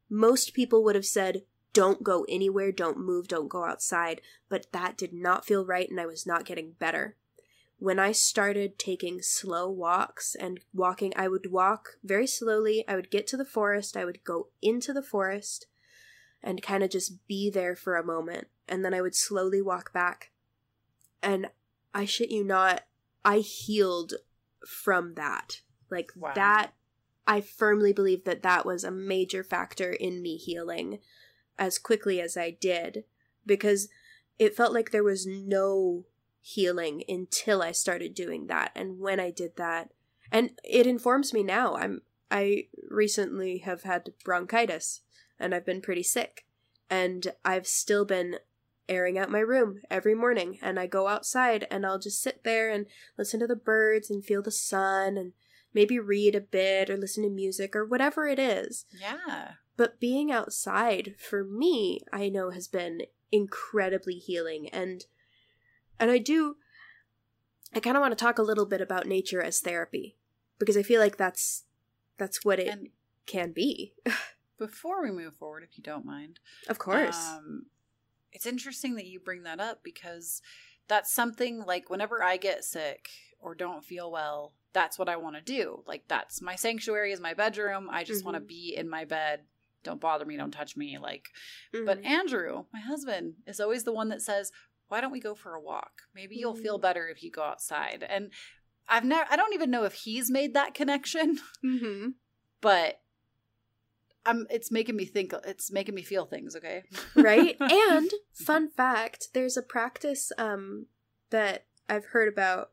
[0.10, 4.98] most people would have said don't go anywhere, don't move, don't go outside, but that
[4.98, 7.18] did not feel right and I was not getting better.
[7.86, 12.84] When I started taking slow walks and walking, I would walk very slowly.
[12.88, 15.68] I would get to the forest, I would go into the forest
[16.42, 18.48] and kind of just be there for a moment.
[18.68, 20.32] And then I would slowly walk back.
[21.22, 21.52] And
[21.94, 22.86] I shit you not,
[23.24, 24.16] I healed
[24.68, 25.62] from that.
[25.92, 26.32] Like Wow.
[26.34, 26.74] that,
[27.28, 31.02] I firmly believe that that was a major factor in me healing
[31.60, 33.04] as quickly as I did
[33.46, 33.90] because
[34.40, 36.06] it felt like there was no
[36.48, 38.72] healing until I started doing that.
[38.76, 39.90] And when I did that,
[40.32, 41.76] and it informs me now.
[41.76, 45.02] I'm I recently have had bronchitis
[45.40, 46.46] and I've been pretty sick.
[46.88, 48.38] And I've still been
[48.88, 52.70] airing out my room every morning and I go outside and I'll just sit there
[52.70, 52.86] and
[53.18, 55.34] listen to the birds and feel the sun and
[55.74, 58.86] maybe read a bit or listen to music or whatever it is.
[59.00, 65.06] yeah But being outside for me, I know has been incredibly healing and
[66.00, 66.58] and I do
[67.74, 70.16] I kind of want to talk a little bit about nature as therapy
[70.60, 71.64] because I feel like that's
[72.18, 72.90] that's what it and
[73.26, 73.94] can be.
[74.58, 77.18] before we move forward if you don't mind of course.
[77.38, 77.66] Um,
[78.32, 80.42] it's interesting that you bring that up because
[80.88, 85.36] that's something like whenever I get sick or don't feel well, that's what I want
[85.36, 85.84] to do.
[85.86, 87.90] Like that's my sanctuary is my bedroom.
[87.92, 89.42] I just want to be in my bed.
[89.84, 90.98] Don't bother me, don't touch me.
[90.98, 91.30] Like
[91.72, 92.06] but Mhm.
[92.06, 94.52] Andrew, my husband, is always the one that says,
[94.88, 96.04] "Why don't we go for a walk?
[96.14, 96.82] Maybe you'll feel Mm.
[96.82, 98.32] better if you go outside." And
[98.88, 102.14] I've never I don't even know if he's made that connection, Mhm.
[102.62, 103.02] but
[104.26, 106.84] I'm it's making me think it's making me feel things, okay?
[107.16, 107.58] right?
[107.70, 110.88] And fun fact, there's a practice um
[111.30, 112.70] that I've heard about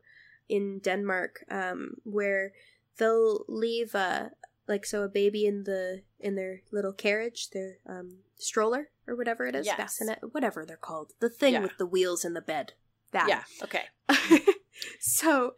[0.49, 2.53] in Denmark um where
[2.97, 4.29] they'll leave uh
[4.67, 9.45] like so a baby in the in their little carriage, their um stroller or whatever
[9.45, 9.77] it is, Yes.
[9.77, 11.13] bassinet, whatever they're called.
[11.19, 11.61] The thing Yeah.
[11.61, 12.73] with the wheels in the bed.
[13.11, 13.27] That.
[13.29, 13.85] Yeah, okay.
[14.99, 15.55] so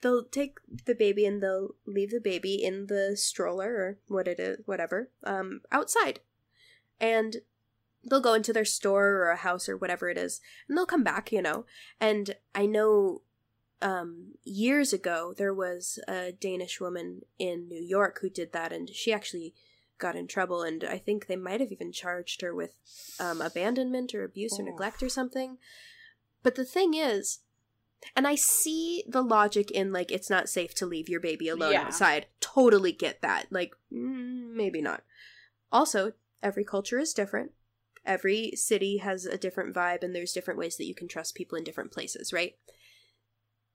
[0.00, 4.38] they'll take the baby and they'll leave the baby in the stroller or what it
[4.38, 6.20] is, whatever, um, outside,
[7.00, 7.36] and
[8.04, 11.04] they'll go into their store or a house or whatever it is, and they'll come
[11.04, 11.64] back, you know.
[12.00, 13.22] And I know
[13.80, 18.88] um, years ago there was a Danish woman in New York who did that, and
[18.90, 19.54] she actually
[20.02, 22.74] got in trouble, and I think they might have even charged her with
[23.18, 25.56] um, abandonment or abuse or neglect or something.
[26.42, 27.38] But the thing is,
[28.16, 31.72] and I see the logic in like it's not safe to leave your baby alone
[31.72, 31.82] Yeah.
[31.82, 32.26] outside.
[32.40, 33.46] Totally get that.
[33.50, 35.04] Like mm, maybe not.
[35.70, 36.12] Also,
[36.42, 37.52] every culture is different.
[38.04, 41.56] Every city has a different vibe and there's different ways that you can trust people
[41.56, 42.56] in different places, right?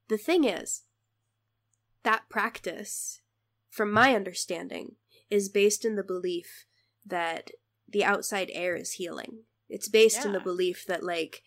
[0.08, 0.82] The thing is,
[2.02, 3.22] that practice,
[3.70, 4.96] from my understanding,
[5.30, 6.66] is based in the belief
[7.04, 7.50] that
[7.88, 9.44] the outside air is healing.
[9.68, 11.42] It's based in the belief that like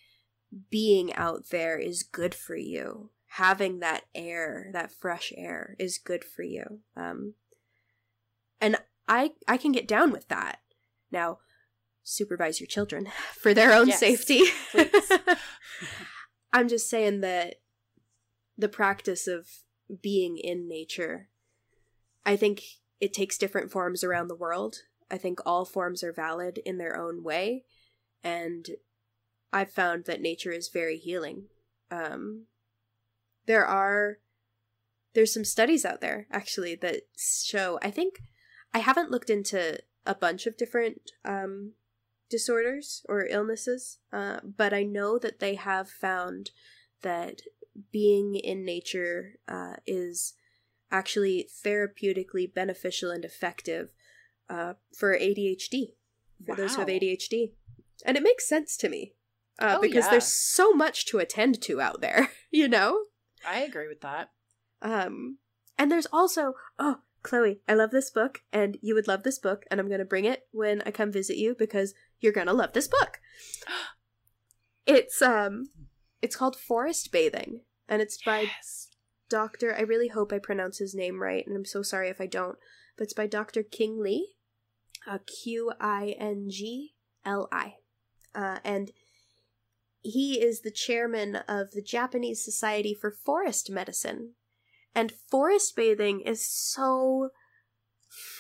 [0.70, 3.10] being out there is good for you.
[3.36, 6.82] Having that air, that fresh air is good for you.
[6.96, 7.36] Um
[8.60, 10.60] and I I can get down with that.
[11.12, 11.40] Now,
[12.04, 14.44] supervise your children for their own Yes, safety.
[16.54, 17.56] I'm just saying that
[18.58, 19.48] the practice of
[20.02, 21.30] being in nature,
[22.26, 22.62] I think
[23.02, 24.78] it takes different forms around the world.
[25.10, 27.66] I think all forms are valid in their own way.
[28.24, 28.66] And
[29.52, 31.46] I've found that nature is very healing.
[31.90, 32.46] Um,
[33.48, 34.20] there are,
[35.14, 38.20] there's some studies out there actually that show, I think,
[38.74, 41.74] I haven't looked into a bunch of different um,
[42.30, 46.52] disorders or illnesses, uh, but I know that they have found
[47.02, 47.42] that
[47.92, 50.36] being in nature uh, is
[50.92, 53.90] actually therapeutically beneficial and effective
[54.50, 55.94] uh, for ADHD,
[56.46, 57.54] for those who have ADHD.
[58.06, 59.14] And it makes sense to me
[59.60, 60.12] uh, Oh, because yeah.
[60.12, 63.06] there's so much to attend to out there, you know?
[63.48, 64.32] I agree with that.
[64.82, 65.38] Um,
[65.78, 69.66] and there's also, oh, Chloe, I love this book, and you would love this book,
[69.70, 72.54] and I'm going to bring it when I come visit you because you're going to
[72.54, 73.20] love this book.
[74.88, 75.70] It's um,
[76.24, 78.88] it's called Forest Bathing, and it's by Yes.
[79.32, 79.74] Doctor.
[79.76, 82.58] I really hope I pronounce his name right, and I'm so sorry if I don't.
[82.98, 84.28] But it's by Doctor Qing Li,
[85.10, 86.94] uh, Q I N G
[87.26, 87.76] L I,
[88.36, 88.92] uh, and
[90.02, 94.34] he is the chairman of the Japanese Society for Forest Medicine.
[94.94, 97.30] And forest bathing is so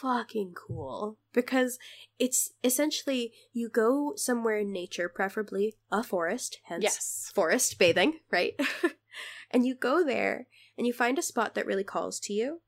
[0.01, 1.80] fucking cool because
[2.19, 7.32] it's essentially you go somewhere in nature, preferably a forest, hence Yes.
[7.34, 8.60] forest bathing, right?
[9.49, 10.47] and you go there
[10.82, 12.60] and you find a spot that really calls to you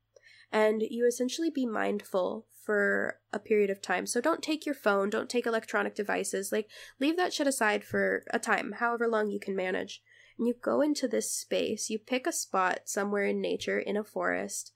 [0.52, 4.06] and you essentially be mindful for a period of time.
[4.06, 6.68] So don't take your phone, don't take electronic devices, like
[7.00, 10.00] leave that shit aside for a time, however long you can manage.
[10.38, 14.04] And you go into this space, you pick a spot somewhere in nature in a
[14.04, 14.70] forest,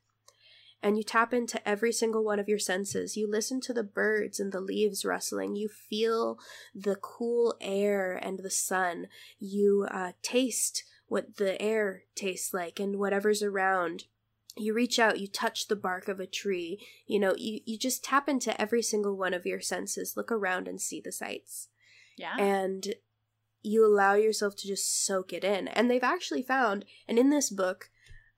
[0.82, 3.16] and you tap into every single one of your senses.
[3.16, 5.54] You listen to the birds and the leaves rustling.
[5.54, 6.40] You feel
[6.74, 9.06] the cool air and the sun.
[9.38, 14.04] You uh, taste what the air tastes like and whatever's around.
[14.56, 16.84] You reach out, you touch the bark of a tree.
[17.06, 20.16] You know, you, you just tap into every single one of your senses.
[20.16, 21.68] Look around and see the sights
[22.16, 22.36] Yeah.
[22.38, 22.94] and
[23.62, 25.68] you allow yourself to just soak it in.
[25.68, 27.90] And they've actually found, and in this book,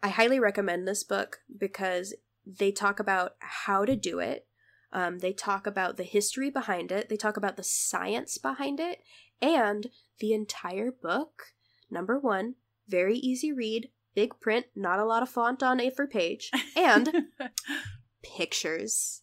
[0.02, 2.14] I highly recommend this book because
[2.46, 4.46] they talk about how to do it.
[4.92, 7.09] Um, they talk about the history behind it.
[7.09, 9.02] They talk about the science behind it.
[9.42, 11.52] And the entire book,
[11.90, 12.54] number one,
[12.90, 17.12] very easy read, big print, not a lot of font on a every page, and
[18.22, 19.22] pictures.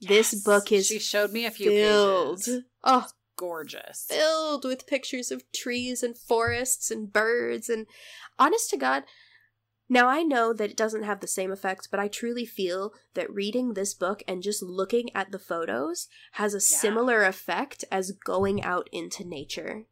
[0.00, 0.42] This Yes.
[0.42, 2.38] book is She showed me a few filled.
[2.44, 2.62] pages.
[2.84, 4.06] Oh, Gorgeous.
[4.08, 7.86] filled with pictures of trees and forests and birds and
[8.36, 9.04] honest to god
[9.88, 13.32] now i know that it doesn't have the same effect but i truly feel that
[13.32, 16.80] reading this book and just looking at the photos has a Yeah.
[16.80, 19.84] similar effect as going out into nature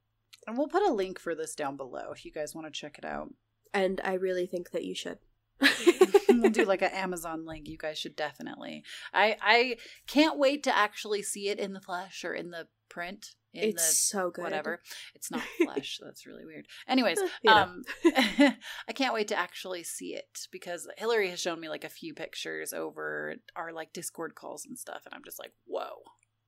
[0.47, 2.99] And we'll put a link for this down below if you guys want to check
[2.99, 3.33] it out.
[3.75, 5.19] and i really think that you should
[5.61, 7.69] we'll do like an Amazon link.
[7.69, 8.85] You guys should definitely.
[9.13, 13.35] I I can't wait to actually see it in the flesh or in the print.
[13.55, 14.83] In it's the so good whatever.
[15.15, 15.99] It's not flesh.
[16.03, 16.67] that's really weird.
[16.87, 21.85] Anyways, um, I can't wait to actually see it because Hillary has shown me like
[21.85, 26.03] a few pictures over our like Discord calls and stuff, and I'm just like, whoa.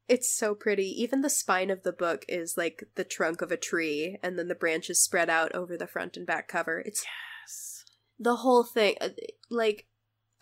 [0.09, 0.87] It's so pretty.
[1.03, 4.49] Even the spine of the book is like the trunk of a tree, and then
[4.49, 6.79] the branches spread out over the front and back cover.
[6.81, 7.05] It's
[7.47, 7.85] Yes.
[8.19, 8.97] the whole thing.
[9.01, 9.11] uh,
[9.51, 9.87] Like,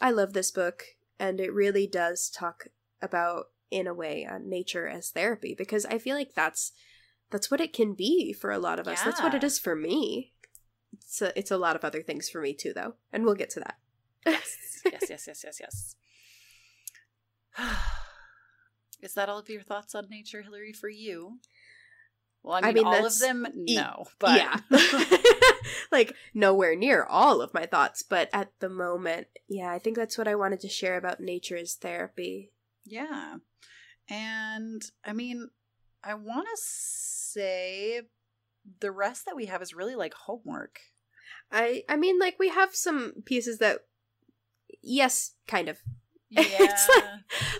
[0.01, 0.85] I love this book,
[1.19, 2.69] and it really does talk
[3.03, 6.73] about, in a way, uh, nature as therapy because I feel like that's
[7.31, 9.03] that's what it can be for a lot of us.
[9.03, 9.47] That's what it Yeah.
[9.47, 10.33] is for me.
[10.93, 13.51] It's a, it's a lot of other things for me too, though, and we'll get
[13.51, 13.79] to that.
[14.25, 15.97] Yes, yes, yes, yes, yes, yes.
[19.07, 21.38] Is that all of your thoughts on nature, Hillary, for you?
[22.42, 24.04] Well, I mean, I mean, all of them, e- no.
[24.18, 24.61] But yeah.
[25.92, 30.18] like nowhere near all of my thoughts, but at the moment, yeah, I think that's
[30.18, 32.52] what I wanted to share about nature is therapy.
[32.84, 33.36] Yeah.
[34.09, 35.50] And I mean,
[36.04, 38.02] I want to say
[38.80, 40.78] the rest that we have is really like homework.
[41.50, 43.80] I I mean like we have some pieces that
[44.82, 45.78] yes, kind of.
[46.51, 46.57] Yeah.
[46.61, 46.89] It's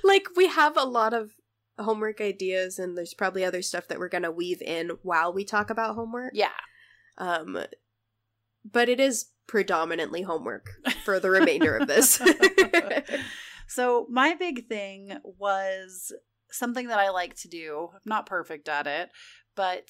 [0.05, 1.33] Like we have a lot of
[1.79, 5.45] homework ideas and there's probably other stuff that we're going to weave in while we
[5.45, 6.33] talk about homework.
[6.35, 6.51] yeah.
[7.19, 7.59] Um
[8.71, 10.71] but it is predominantly homework
[11.05, 12.21] for the remainder of this.
[13.69, 16.13] so, my big thing was
[16.51, 17.91] something that I like to do.
[17.93, 19.11] I'm not perfect at it,
[19.55, 19.89] but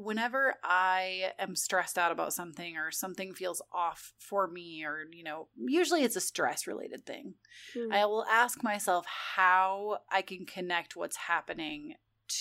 [0.00, 5.22] whenever I am stressed out about something or something feels off for me, or, you
[5.24, 7.34] know, usually it's a stress related thing.
[7.74, 7.92] Hmm.
[7.92, 11.94] I will ask myself how I can connect what's happening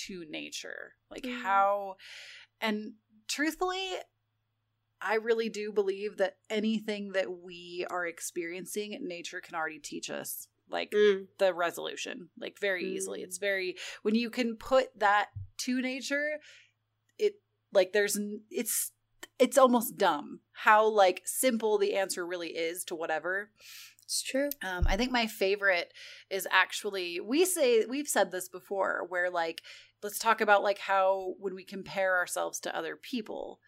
[0.06, 0.94] to nature.
[1.10, 1.44] Like Mhm.
[1.44, 1.96] how
[2.62, 2.94] and
[3.28, 3.96] truthfully
[5.02, 10.48] I really do believe that anything that we are experiencing nature can already teach us
[10.70, 11.28] like Mm.
[11.40, 13.22] the resolution like very easily.
[13.22, 13.24] Mm.
[13.24, 15.30] It's very when you can put that
[15.60, 16.40] to nature
[17.74, 18.18] like there's
[18.50, 18.92] it's
[19.38, 23.52] it's almost dumb how like simple the answer really is to whatever
[24.04, 24.50] It's true.
[24.64, 25.94] um, I think my favorite
[26.30, 29.62] is actually we say we've said this before, where like
[30.02, 33.60] let's talk about like how when we compare ourselves to other people,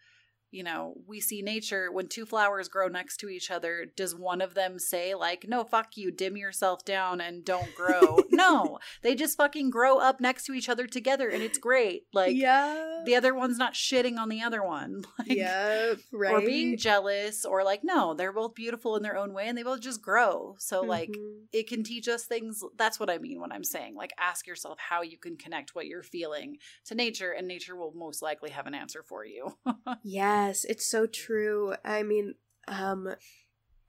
[0.52, 3.86] you know, we see nature when two flowers grow next to each other.
[3.96, 8.20] Does one of them say like, "No, fuck you, dim yourself down and don't grow"?
[8.32, 12.04] no, they just fucking grow up next to each other together, and it's great.
[12.14, 13.02] Like yeah.
[13.06, 15.04] the other one's not shitting on the other one.
[15.20, 16.34] Like, yeah, right.
[16.34, 19.62] or being jealous or like no they're both beautiful in their own way and they
[19.64, 21.44] both just grow so like Mhm.
[21.54, 24.80] it can teach us things that's what i mean when i'm saying like ask yourself
[24.80, 28.66] how you can connect what you're feeling to nature and nature will most likely have
[28.66, 29.56] an answer for you
[30.48, 31.76] Yes, it's so true.
[31.86, 32.36] I mean,
[32.68, 33.16] um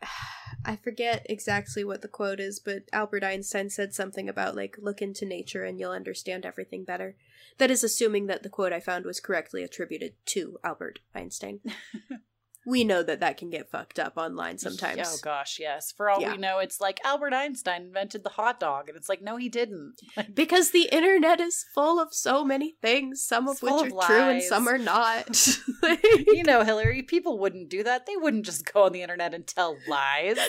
[0.64, 5.00] I forget exactly what the quote is, but Albert Einstein said something about like look
[5.02, 7.16] into nature and you'll understand everything better.
[7.58, 11.60] That is assuming that the quote I found was correctly attributed to Albert Einstein.
[12.66, 15.00] we know that that can get fucked up online sometimes.
[15.04, 16.32] oh gosh yes for all Yeah.
[16.32, 19.48] we know it's like albert einstein invented the hot dog and it's like no he
[19.48, 19.94] didn't
[20.34, 24.42] Because the internet is full of so many things, some of which are true and
[24.42, 25.46] some are not.
[26.26, 29.46] you know hillary people wouldn't do that they wouldn't just go on the internet and
[29.46, 30.38] tell lies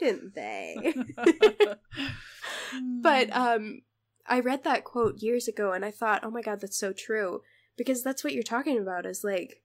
[0.00, 0.94] Wouldn't they?
[3.02, 3.82] But um
[4.26, 7.42] I read that quote years ago and I thought, "Oh my god, that's so true."
[7.76, 9.62] Because that's what you're talking about is like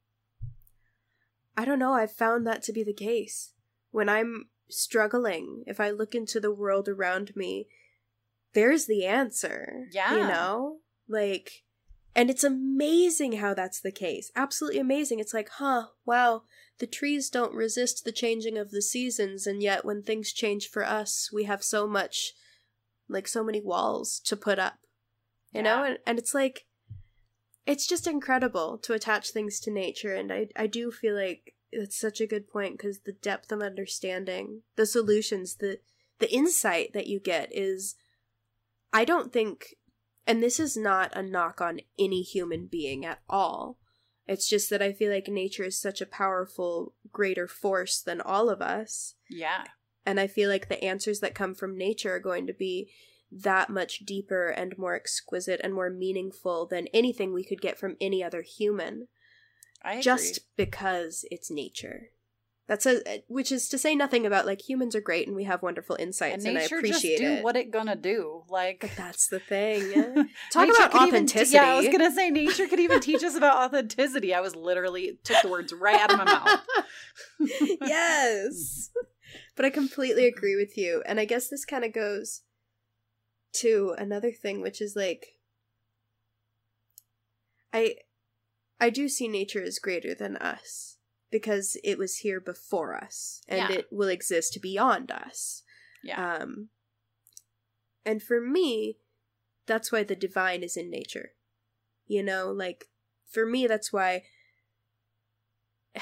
[1.61, 3.53] I don't know, I've found that to be the case.
[3.91, 7.67] When I'm struggling, if I look into the world around me,
[8.53, 9.85] there's the answer.
[9.91, 10.15] Yeah.
[10.15, 10.77] You know?
[11.07, 11.63] Like
[12.15, 14.31] and it's amazing how that's the case.
[14.35, 15.19] Absolutely amazing.
[15.19, 16.41] It's like, huh, wow,
[16.79, 20.83] the trees don't resist the changing of the seasons, and yet when things change for
[20.83, 22.33] us, we have so much,
[23.07, 24.79] like, so many walls to put up.
[25.53, 25.83] You know?
[25.83, 26.65] And, and it's like,
[27.65, 31.97] it's just incredible to attach things to nature, and I, I do feel like it's
[31.97, 35.79] such a good point because the depth of understanding, the solutions, the,
[36.19, 37.95] the insight that you get is,
[38.91, 39.77] I don't think
[40.27, 43.77] and this is not a knock on any human being at all.
[44.27, 48.49] It's just that I feel like nature is such a powerful, greater force than all
[48.49, 49.15] of us.
[49.29, 49.65] yeah
[50.05, 52.91] And I feel like the answers that come from nature are going to be
[53.31, 57.95] that much deeper and more exquisite and more meaningful than anything we could get from
[58.01, 59.07] any other human,
[59.83, 60.01] i agree.
[60.01, 62.09] just because it's nature.
[62.71, 65.43] That's a eh, which is to say nothing about like humans are great and we
[65.43, 67.43] have wonderful insights and and, I appreciate just do it.
[67.43, 69.91] what it gonna do like but that's the thing.
[70.53, 71.55] Talk about authenticity.
[71.55, 74.33] yeah, I was gonna say nature could even teach us about authenticity.
[74.33, 76.59] I was literally took the words right out of my mouth.
[77.81, 78.91] yes.
[79.55, 81.03] But I completely agree with you.
[81.05, 82.41] And I guess this kind of goes
[83.53, 85.35] to another thing which is like
[87.73, 87.95] I
[88.79, 90.97] I do see nature as greater than us
[91.29, 93.77] because it was here before us and Yeah.
[93.79, 95.63] it will exist beyond us.
[96.03, 96.69] Yeah, Um
[98.05, 98.97] and for me
[99.67, 101.33] that's why the divine is in nature.
[102.07, 102.89] You know, like
[103.29, 104.23] for me that's why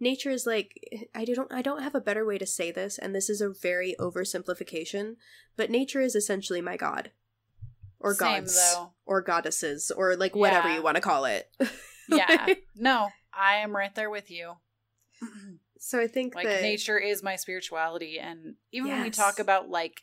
[0.00, 3.14] nature is like I don't I don't have a better way to say this and
[3.14, 5.16] this is a very oversimplification,
[5.56, 7.10] but nature is essentially my god
[7.98, 8.92] or Same, gods though.
[9.06, 10.76] or goddesses or like whatever Yeah.
[10.76, 11.50] you want to call it.
[12.08, 12.54] yeah.
[12.76, 14.54] No, I am right there with you.
[15.78, 19.68] So I think like that nature is my spirituality and even when we talk about
[19.68, 20.02] like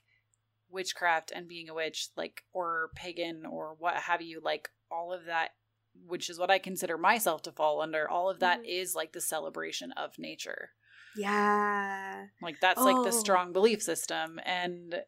[0.69, 5.25] witchcraft and being a witch like or pagan or what have you like all of
[5.25, 5.49] that
[6.05, 8.67] which is what i consider myself to fall under all of that Mhm.
[8.81, 10.69] is like the celebration of nature
[11.15, 12.25] Yeah.
[12.41, 13.03] like that's like Oh.
[13.03, 15.03] the strong belief system and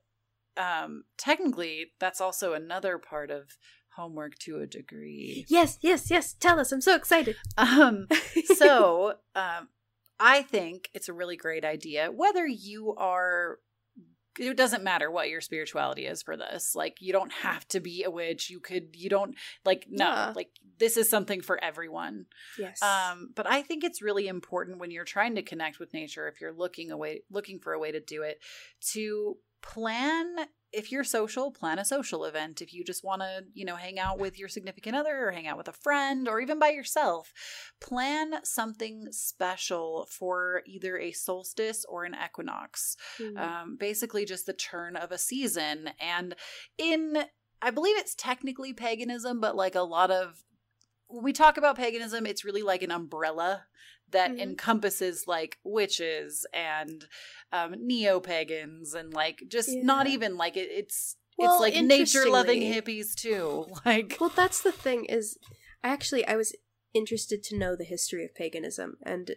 [0.57, 3.57] um technically that's also another part of
[3.95, 6.33] homework to a degree Yes, yes, yes.
[6.33, 6.71] Tell us.
[6.71, 7.35] I'm so excited.
[7.57, 8.07] um
[8.55, 9.69] so um
[10.19, 13.59] i think it's a really great idea whether you are
[14.37, 18.03] it doesn't matter what your spirituality is for this like you don't have to be
[18.03, 20.33] a witch you could you don't like no Yeah.
[20.35, 22.25] like this is something for everyone
[22.59, 22.81] yes.
[22.81, 26.41] um but i think it's really important when you're trying to connect with nature if
[26.41, 28.39] you're looking away looking for a way to do it
[28.91, 30.35] to plan
[30.71, 33.97] if you're social plan a social event if you just want to you know hang
[33.97, 37.31] out with your significant other or hang out with a friend or even by yourself
[37.79, 43.37] plan something special for either a solstice or an equinox Mm.
[43.39, 45.91] um, basically just the turn of a season.
[45.99, 46.35] And
[46.77, 47.23] in,
[47.61, 50.43] I believe it's technically paganism, but like a lot of,
[51.07, 53.65] when we talk about paganism, it's really like an umbrella
[54.11, 54.39] that Mhm.
[54.39, 57.07] encompasses like witches and
[57.51, 61.17] um, neo pagans and like just not even like it, it's.
[61.37, 63.67] Well, it's like nature loving hippies too.
[63.85, 65.37] Like, Well, that's the thing is
[65.83, 66.55] I actually I was
[66.93, 69.35] interested to know the history of paganism and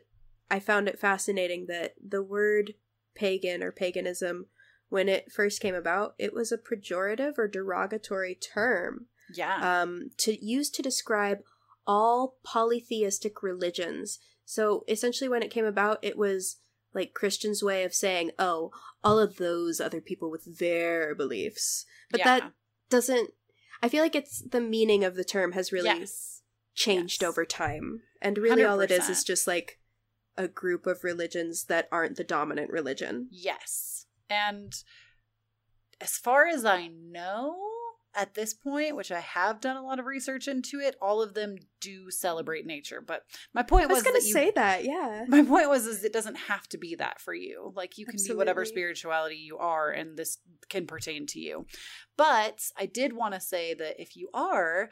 [0.50, 2.74] I found it fascinating that the word
[3.14, 4.46] pagan or paganism
[4.88, 9.82] when it first came about, it was a pejorative or derogatory term yeah.
[9.82, 11.40] um, to use to describe
[11.86, 14.18] all polytheistic religions.
[14.48, 16.56] So essentially, when it came about, it was
[16.94, 18.70] like Christians' way of saying, "Oh,
[19.04, 22.24] all of those other people with their beliefs," but yeah.
[22.24, 22.52] that
[22.88, 23.34] doesn't.
[23.82, 26.40] I feel like it's the meaning of the term has really yes.
[26.74, 27.28] changed yes.
[27.28, 29.80] over time, and really all it is is just like
[30.38, 33.28] a group of religions that aren't the dominant religion.
[33.30, 34.06] Yes.
[34.30, 34.72] And
[36.00, 37.54] as far as I know,
[38.14, 41.34] at this point, which I have done a lot of research into it, all of
[41.34, 43.00] them do celebrate nature.
[43.00, 45.24] But my point I was was, gonna say that, yeah.
[45.28, 47.72] my point was is it doesn't have to be that for you.
[47.76, 50.38] Like you can be whatever spirituality you are and this
[50.68, 51.66] can pertain to you.
[52.16, 54.90] But I did want to say that if you are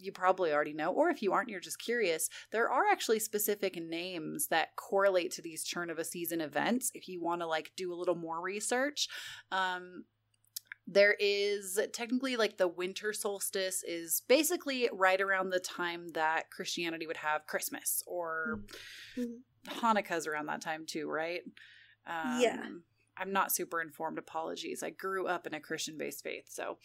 [0.00, 3.76] you probably already know or if you aren't you're just curious there are actually specific
[3.76, 7.72] names that correlate to these turn of a season events if you want to like
[7.76, 9.08] do a little more research
[9.50, 10.04] um
[10.90, 17.06] there is technically like the winter solstice is basically right around the time that Christianity
[17.06, 18.60] would have Christmas or
[19.16, 19.42] Mhm.
[19.66, 21.42] Hanukkah's around that time too, right?
[22.06, 22.68] Um, Yeah.
[23.20, 24.18] I'm not super informed.
[24.18, 24.82] Apologies.
[24.82, 26.46] I grew up in a Christian based faith.
[26.48, 26.78] So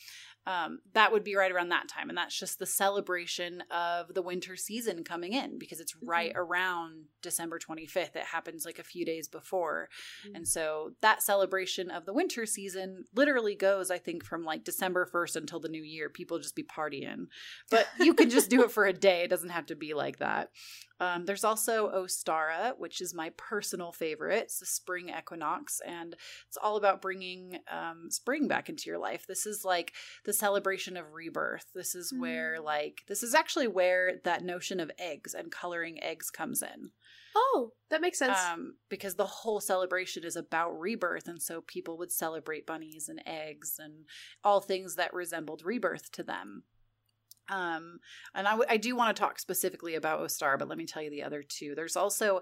[0.46, 2.10] um, that would be right around that time.
[2.10, 7.06] And that's just the celebration of the winter season coming in because it's right around
[7.22, 8.16] December 25th.
[8.16, 9.90] It happens like a few days before.
[10.36, 15.10] And so that celebration of the winter season literally goes, I think, from like December
[15.12, 16.10] 1st until the new year.
[16.10, 17.28] People just be partying.
[17.70, 19.24] But you can just do it for a day.
[19.24, 20.50] It doesn't have to be like that.
[21.00, 24.44] Um, there's also Ostara, which is my personal favorite.
[24.44, 26.16] It's the spring equinox, and
[26.48, 29.26] it's all about bringing um, spring back into your life.
[29.28, 31.66] This is like the celebration of rebirth.
[31.74, 32.64] This is where, Mm.
[32.64, 36.92] like, this is actually where that notion of eggs and coloring eggs comes in
[37.36, 38.38] Oh, that makes sense.
[38.38, 43.22] um, because the whole celebration is about rebirth, and so people would celebrate bunnies and
[43.26, 44.06] eggs and
[44.44, 46.64] all things that resembled rebirth to them.
[47.50, 48.00] Um,
[48.34, 51.02] and I, w- I do want to talk specifically about Ostar, but let me tell
[51.02, 51.74] you the other two.
[51.76, 52.42] There's also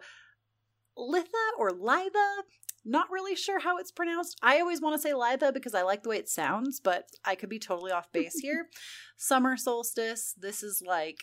[0.97, 1.26] Litha
[1.58, 2.41] or Litha.
[2.84, 4.39] Not really sure how it's pronounced.
[4.41, 7.36] I always want to say Litha because I like the way it sounds, but I
[7.36, 8.70] could be totally off base here.
[9.18, 10.34] Summer solstice.
[10.38, 11.18] This is like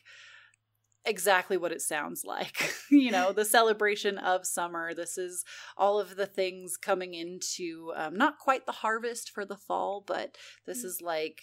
[1.05, 2.73] exactly what it sounds like.
[2.91, 4.95] you know, the celebration of summer.
[4.95, 5.45] This is
[5.77, 10.37] all of the things coming into um, not quite the harvest for the fall, but
[10.67, 11.41] this is like,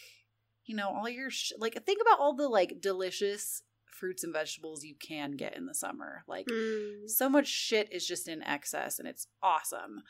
[0.65, 4.83] you know, all your, sh- like, think about all the like delicious fruits and vegetables
[4.83, 6.23] you can get in the summer.
[6.27, 7.09] Like, Mm.
[7.09, 10.03] so much shit is just in excess and it's awesome.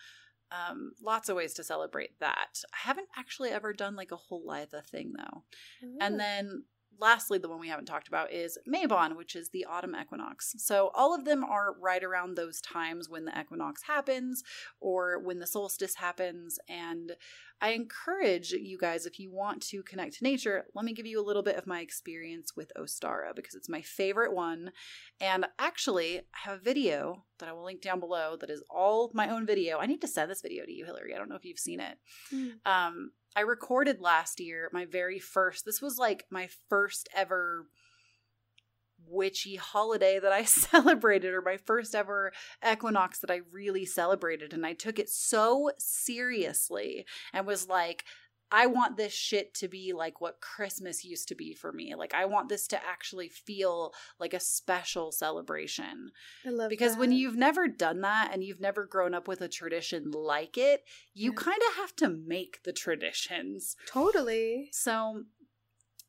[0.52, 2.62] Um, lots of ways to celebrate that.
[2.74, 5.44] I haven't actually ever done like a whole Litha thing though.
[5.84, 5.98] Oh.
[6.00, 6.64] And then
[7.00, 10.56] lastly, the one we haven't talked about is Mabon, which is the autumn equinox.
[10.58, 14.44] So all of them are right around those times when the equinox happens
[14.80, 16.60] or when the solstice happens.
[16.68, 17.14] And
[17.62, 21.22] I encourage you guys, if you want to connect to nature, let me give you
[21.22, 24.72] a little bit of my experience with Ostara because it's my favorite one.
[25.22, 29.12] And actually, I have a video that I will link down below that is all
[29.14, 29.80] my own video.
[29.80, 31.14] I need to send this video to you, Hillary.
[31.14, 31.98] I don't know if you've seen it.
[32.34, 32.66] Mm.
[32.66, 35.66] Um, I recorded last year my very first.
[35.66, 37.68] This was like my first ever
[39.08, 42.32] witchy holiday that I celebrated or my first ever
[42.68, 44.54] equinox that I really celebrated.
[44.54, 48.06] And I took it so seriously and was like,
[48.52, 51.96] I want this shit to be like what Christmas used to be for me.
[51.96, 56.12] Like I want this to actually feel like a special celebration.
[56.46, 57.00] I love Because that.
[57.00, 60.84] when you've never done that and you've never grown up with a tradition like it,
[61.14, 61.36] you Yeah.
[61.44, 63.76] kind of have to make the traditions.
[63.88, 65.24] totally So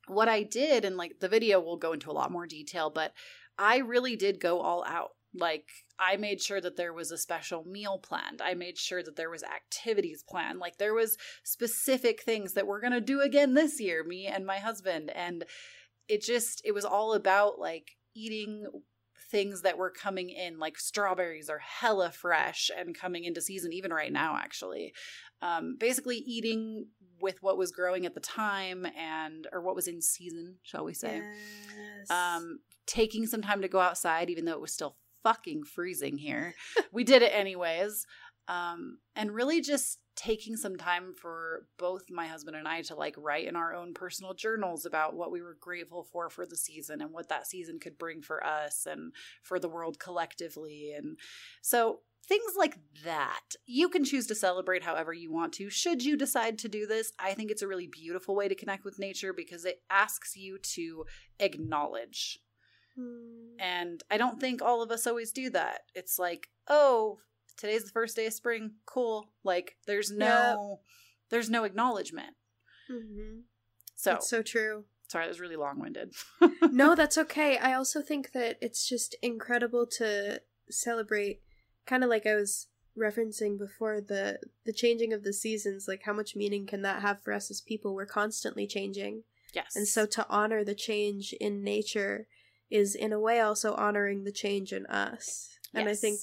[0.08, 3.12] what I did and like the video will go into a lot more detail, but
[3.58, 5.12] I really did go all out.
[5.38, 5.68] Like
[5.98, 8.42] I made sure that there was a special meal planned.
[8.42, 10.58] I made sure that there was activities planned.
[10.58, 14.44] Like there was specific things that we're going to do again this year, me and
[14.46, 15.10] my husband.
[15.14, 15.44] And
[16.08, 18.66] it just it was all about like eating
[19.30, 23.92] things that were coming in like strawberries are hella fresh and coming into season even
[23.92, 24.92] right now actually
[25.42, 26.86] um, basically eating
[27.20, 30.94] with what was growing at the time and or what was in season shall we
[30.94, 31.20] say
[31.76, 32.10] Yes.
[32.10, 34.96] um, taking some time to go outside even though it was still
[35.26, 36.54] fucking freezing here.
[36.92, 38.06] We did it anyways
[38.48, 43.14] um, and really just taking some time for both my husband and I to like
[43.18, 47.02] write in our own personal journals about what we were grateful for for the season
[47.02, 49.12] and what that season could bring for us and
[49.42, 51.18] for the world collectively and
[51.60, 53.42] so things like that.
[53.66, 55.70] You can choose to celebrate however you want to.
[55.70, 58.84] Should you decide to do this i think it's a really beautiful way to connect
[58.84, 61.04] with nature because it asks you to
[61.40, 62.38] acknowledge
[62.98, 63.58] Hmm.
[63.58, 65.80] and I don't think all of us always do that.
[65.94, 67.18] It's like, oh,
[67.56, 68.72] today's the first day of spring.
[68.86, 69.28] Cool.
[69.44, 70.80] Like there's no
[71.30, 72.36] there's no acknowledgement.
[72.90, 73.42] Mhm.
[73.96, 74.84] So, That's so true.
[75.08, 76.12] sorry, that was really long-winded.
[76.70, 77.56] no, that's okay.
[77.58, 81.40] I also think that it's just incredible to celebrate
[81.86, 82.68] kind of like I was
[82.98, 87.20] referencing before the the changing of the seasons like how much meaning can that have
[87.22, 89.22] for us as people we're constantly changing
[89.52, 89.76] yes.
[89.76, 92.26] and so to honor the change in nature
[92.70, 96.18] is in a way also honoring the change in us and i think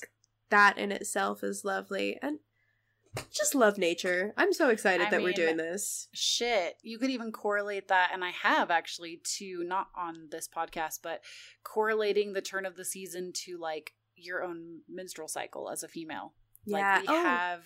[0.49, 2.39] that in itself is lovely and
[3.31, 7.31] just love nature i'm so excited I that we're doing this shit, you could even
[7.31, 11.21] correlate that and I have actually to not on this podcast, but
[11.63, 16.33] correlating the turn of the season to like your own menstrual cycle as a female.
[16.65, 17.23] yeah Like we oh.
[17.23, 17.61] have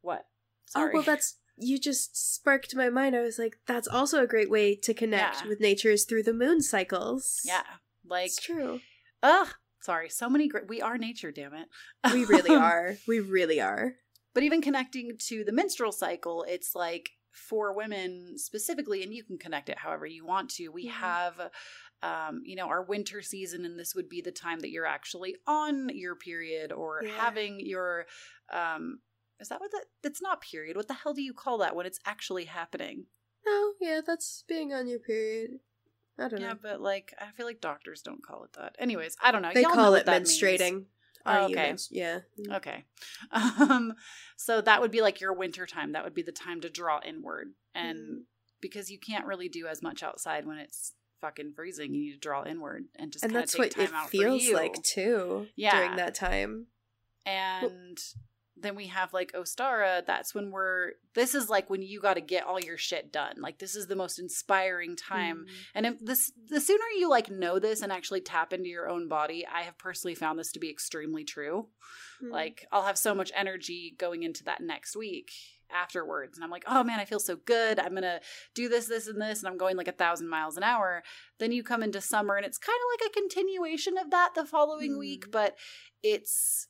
[0.00, 0.26] what?
[0.74, 0.94] Oh Sorry.
[0.94, 3.16] well, that's you just sparked my mind.
[3.16, 5.48] I was like, that's also a great way to connect Yeah.
[5.48, 7.40] with nature is through the moon cycles.
[7.44, 7.62] yeah.
[8.08, 8.80] Like it's true.
[9.22, 9.48] ugh,
[9.80, 11.68] sorry, so many great we are nature, damn it.
[12.12, 12.96] We really are.
[13.08, 13.94] We really are.
[14.34, 19.38] But even connecting to the menstrual cycle, it's like for women specifically, and you can
[19.38, 20.68] connect it however you want to.
[20.68, 20.90] We Mhm.
[20.92, 21.50] have,
[22.02, 25.36] um, you know, our winter season, and this would be the time that you're actually
[25.46, 27.10] on your period or Yeah.
[27.16, 28.06] having your.
[28.52, 29.00] Um,
[29.40, 29.84] is that what that?
[30.02, 30.76] That's not period.
[30.76, 33.06] What the hell do you call that when it's actually happening?
[33.46, 35.60] No, yeah, that's being on your period.
[36.18, 36.52] I don't Yeah, know.
[36.52, 38.74] Yeah, but like I feel like doctors don't call it that.
[38.78, 39.50] Anyways, I don't know.
[39.52, 40.86] They Y'all call what it menstruating.
[41.28, 41.74] Oh, okay.
[41.90, 42.20] yeah.
[42.50, 42.84] Okay.
[43.32, 43.94] Um,
[44.36, 45.92] so that would be like your winter time.
[45.92, 47.48] That would be the time to draw inward.
[47.74, 48.22] And Mhm.
[48.60, 52.18] because you can't really do as much outside when it's fucking freezing, you need to
[52.18, 55.48] draw inward and just And that's take what time it out feels like too.
[55.56, 55.76] Yeah.
[55.76, 56.68] During that time.
[57.24, 57.98] And
[58.58, 60.04] then we have like Ostara.
[60.06, 63.36] That's when we're, this is like when you got to get all your shit done.
[63.38, 65.50] Like this is the most inspiring time Mm.
[65.74, 69.08] And if this the sooner you like know this and actually tap into your own
[69.08, 71.68] body, I have personally found this to be extremely true.
[72.24, 72.30] Mm.
[72.32, 75.30] Like I'll have so much energy going into that next week
[75.70, 76.38] afterwards.
[76.38, 77.78] And I'm like, oh man, I feel so good.
[77.78, 78.20] I'm gonna
[78.54, 81.02] do this, this, and this, and I'm going like a thousand miles an hour.
[81.38, 84.46] Then you come into summer and it's kind of like a continuation of that the
[84.46, 85.32] following week, Mm.
[85.32, 85.56] but
[86.02, 86.68] it's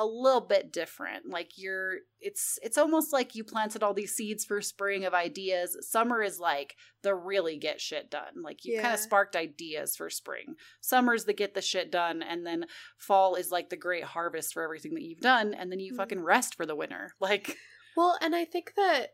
[0.00, 1.28] a little bit different.
[1.28, 5.76] Like you're it's it's almost like you planted all these seeds for spring of ideas.
[5.88, 8.42] Summer is like the really get shit done.
[8.42, 10.54] Like you kind of sparked ideas for spring.
[10.80, 12.64] Summer's the get the shit done and then
[12.96, 15.96] fall is like the great harvest for everything that you've done and then you Mhm.
[15.96, 17.12] fucking rest for the winter.
[17.20, 17.56] Like
[17.96, 19.10] Well, and I think that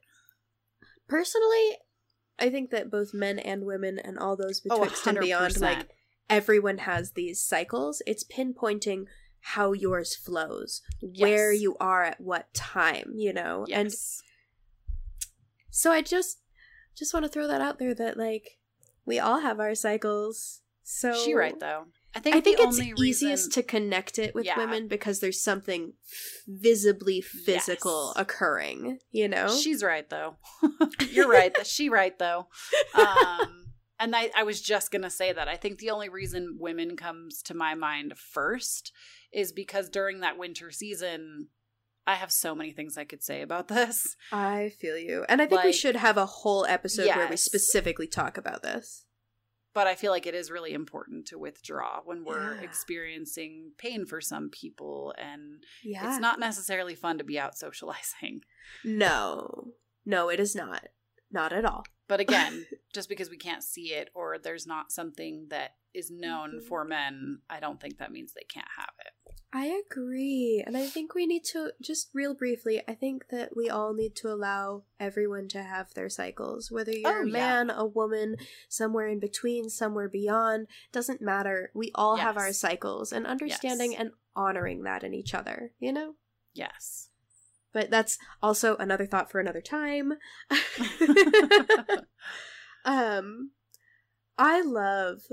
[1.09, 1.79] personally,
[2.39, 5.89] I think that both men and women and all those oh and beyond, like
[6.29, 8.03] everyone has these cycles.
[8.07, 9.07] It's pinpointing
[9.51, 13.65] how yours flows, where you are at what time, you know?
[13.73, 14.23] And yes
[15.71, 16.39] so I just
[16.97, 18.59] just want to throw that out there that like
[19.05, 20.63] we all have our cycles.
[20.83, 21.85] So she right though
[22.15, 24.57] i think I think it's only easiest to connect it with Yeah.
[24.57, 25.93] women because there's something
[26.47, 28.23] visibly physical Yes.
[28.23, 29.49] occurring, you know?
[29.49, 30.37] She's right though.
[31.11, 31.53] You're right.
[31.55, 32.49] That she right though.
[32.95, 33.66] Um,
[33.99, 35.49] and I, I was just gonna say that.
[35.49, 38.93] I think the only reason women comes to my mind first
[39.33, 41.49] is because during that winter season,
[42.07, 44.17] I have so many things I could say about this.
[44.33, 45.25] I feel you.
[45.29, 49.05] And I think we should have a whole episode where we specifically talk about this.
[49.75, 52.63] but I feel like it is really important to withdraw when we're Yeah.
[52.63, 56.09] experiencing pain for some people and Yeah.
[56.09, 58.41] it's not necessarily fun to be out socializing.
[58.85, 59.73] No.
[60.07, 60.87] No, it is not.
[61.31, 61.85] Not at all.
[62.09, 66.61] But again, just because we can't see it or there's not something that is known
[66.61, 66.69] Mhm.
[66.69, 69.13] for men, I don't think that means they can't have it.
[69.53, 70.63] I agree.
[70.67, 74.15] And I think we need to, just real briefly, I think that we all need
[74.17, 76.71] to allow everyone to have their cycles.
[76.71, 77.33] Whether you're Oh, a yeah.
[77.33, 78.37] man, a woman,
[78.69, 81.71] somewhere in between, somewhere beyond, doesn't matter.
[81.75, 84.01] We all have our cycles and understanding Yes.
[84.01, 86.17] and honoring that in each other, you know?
[86.53, 87.09] Yes.
[87.77, 90.15] But that's also another thought for another time.
[92.87, 93.51] um
[94.39, 95.25] I love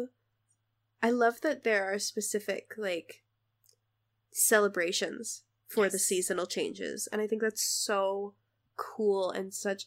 [1.01, 3.23] I love that there are specific like
[4.33, 8.33] celebrations for the seasonal changes and I think that's so
[8.75, 9.85] cool and such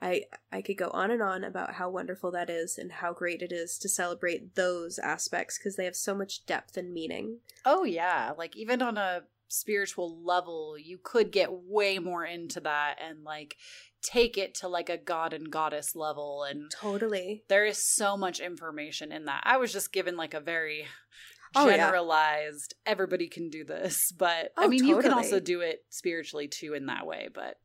[0.00, 3.42] I I could go on and on about how wonderful that is and how great
[3.42, 7.40] it is to celebrate those aspects because they have so much depth and meaning.
[7.66, 12.96] Oh yeah, like even on a spiritual level, you could get way more into that
[13.06, 13.56] and like
[14.02, 17.44] take it to like a god and goddess level and Totally.
[17.48, 19.42] there is so much information in that.
[19.44, 20.86] I was just given like a very
[21.54, 21.76] Oh, yeah.
[21.76, 26.48] generalized everybody can do this, but I Oh, mean you can also do it spiritually
[26.48, 27.56] too in that way, but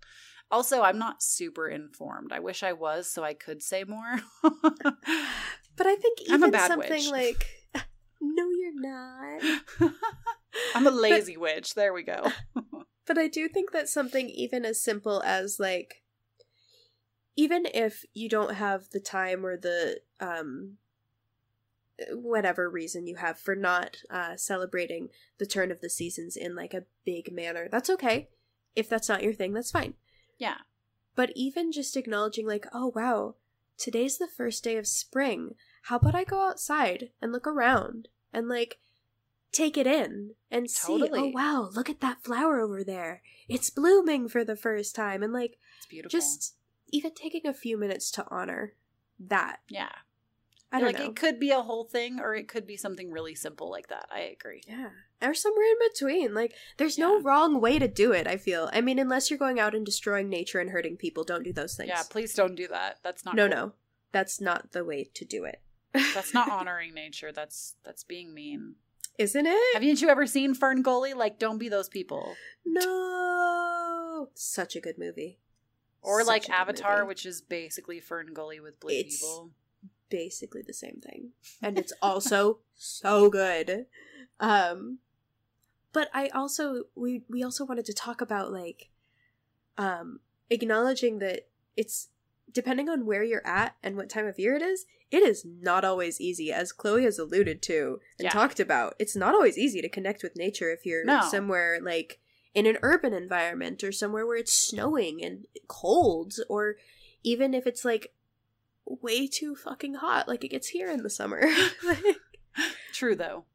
[0.51, 2.31] also I'm not super informed.
[2.33, 4.19] I wish I was so I could say more.
[4.43, 7.09] But I think even something witch.
[7.11, 7.47] like
[8.21, 9.93] no you're not.
[10.75, 11.73] I'm a lazy witch.
[11.73, 12.31] There we go.
[13.07, 16.03] But I do think that something even as simple as like
[17.37, 20.77] even if you don't have the time or the um
[22.11, 26.73] whatever reason you have for not uh celebrating the turn of the seasons in like
[26.73, 28.27] a big manner, that's okay.
[28.75, 29.93] If that's not your thing, that's fine.
[30.37, 30.57] Yeah.
[31.15, 33.35] But even just acknowledging like, oh wow,
[33.77, 35.55] today's the first day of spring.
[35.83, 38.79] How about I go outside and look around and like
[39.51, 43.21] take it in and see, oh wow, look at that flower over there.
[43.47, 46.17] It's blooming for the first time and like It's beautiful.
[46.17, 46.55] just
[46.91, 48.73] even taking a few minutes to honor
[49.19, 49.59] that.
[49.69, 49.89] yeah.
[50.69, 51.05] I don't like know.
[51.05, 54.09] it could be a whole thing or it could be something really simple like that.
[54.13, 54.61] I agree.
[54.67, 54.89] yeah.
[55.21, 56.33] Or somewhere in between.
[56.33, 58.69] Like there's no wrong way to do it, I feel.
[58.73, 61.75] I mean, unless you're going out and destroying nature and hurting people, don't do those
[61.75, 61.87] things.
[61.87, 62.97] Yeah, please don't do that.
[63.01, 63.55] That's not no, cool.
[63.55, 63.71] no.
[64.11, 65.61] That's not the way to do it.
[65.93, 67.31] That's not honoring nature.
[67.31, 68.75] That's that's being mean.
[69.17, 69.73] Isn't it?
[69.73, 71.13] Haven't you ever seen Fern Gully?
[71.13, 72.35] Like, don't be those people.
[72.65, 74.29] No.
[74.33, 75.39] Such a good movie.
[76.01, 77.07] Or Such like Avatar, movie.
[77.07, 79.51] which is basically Fern Gully with blue It's- people.
[80.09, 81.31] basically the same thing.
[81.61, 83.87] And it's also so good.
[84.39, 84.99] Um
[85.91, 88.89] but I also we we also wanted to talk about like
[89.77, 92.07] um acknowledging that it's
[92.53, 95.85] depending on where you're at and what time of year it is, it is not
[95.85, 98.29] always easy as Chloe has alluded to and Yeah.
[98.31, 98.95] talked about.
[98.99, 101.21] It's not always easy to connect with nature if you're No.
[101.29, 102.19] somewhere like
[102.53, 106.75] in an urban environment or somewhere where it's snowing and cold or
[107.23, 108.13] even if it's like
[108.85, 111.41] way too fucking hot like it gets here in the summer.
[111.83, 112.03] Like,
[112.93, 113.45] True though.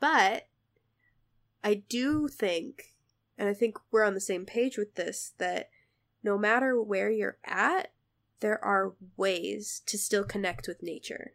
[0.00, 0.48] but
[1.64, 2.94] I do think,
[3.38, 5.70] and I think we're on the same page with this, that
[6.22, 7.92] no matter where you're at,
[8.42, 11.32] there are ways to still connect with nature.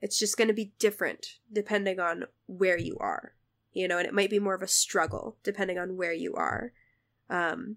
[0.00, 3.34] It's just going to be different depending on where you are,
[3.72, 6.72] you know, and it might be more of a struggle depending on where you are.
[7.30, 7.76] Um,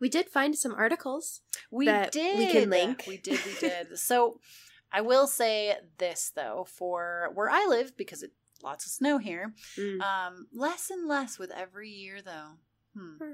[0.00, 1.40] we did find some articles.
[1.70, 2.38] We did.
[2.38, 3.04] we can link.
[3.06, 3.38] We did.
[3.44, 3.98] We did.
[4.10, 4.40] so,
[4.92, 9.54] I will say this though: for where I live, because it lots of snow here,
[9.76, 10.00] Mm.
[10.00, 12.52] um, less and less with every year, though.
[12.96, 13.32] Hmm.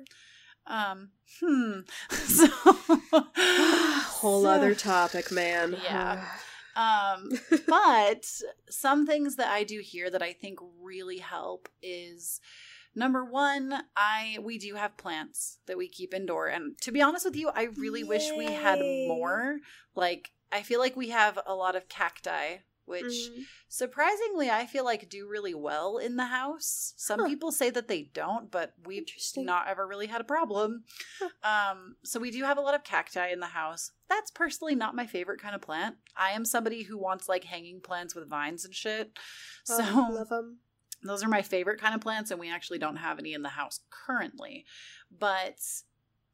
[0.66, 1.10] Um.
[1.40, 1.80] Hmm.
[2.10, 2.46] So,
[3.36, 5.76] Whole other topic, man.
[5.84, 6.24] Yeah.
[6.76, 7.30] Um.
[7.68, 8.26] but
[8.68, 12.40] some things that I do here that I think really help is
[12.94, 17.24] number one, I we do have plants that we keep indoor, and to be honest
[17.24, 19.58] with you, I really wish we had more.
[19.94, 23.44] Like I feel like we have a lot of cacti, which Mhm.
[23.68, 26.94] surprisingly I feel like do really well in the house.
[26.96, 27.28] Some Huh.
[27.28, 29.06] people say that they don't, but we've
[29.36, 30.84] not ever really had a problem.
[31.42, 33.92] Um, so we do have a lot of cacti in the house.
[34.08, 35.96] That's personally not my favorite kind of plant.
[36.16, 39.18] I am somebody who wants like hanging plants with vines and shit.
[39.64, 40.60] So Oh, love them.
[41.02, 43.50] those are my favorite kind of plants, and we actually don't have any in the
[43.50, 44.64] house currently.
[45.10, 45.56] But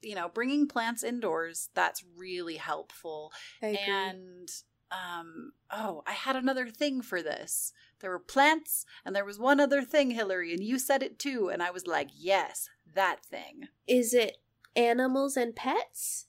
[0.02, 3.32] you know, bringing plants indoors that's really helpful.
[3.62, 4.50] And
[4.90, 7.72] um, oh, I had another thing for this.
[8.00, 11.50] There were plants, and there was one other thing, Hillary, and you said it too,
[11.52, 13.68] and I was like, yes, that thing.
[13.86, 14.38] Is it
[14.74, 16.26] animals and pets?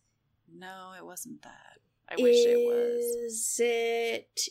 [0.53, 1.77] No, it wasn't that.
[2.09, 3.33] I wish it was.
[3.33, 4.49] Is it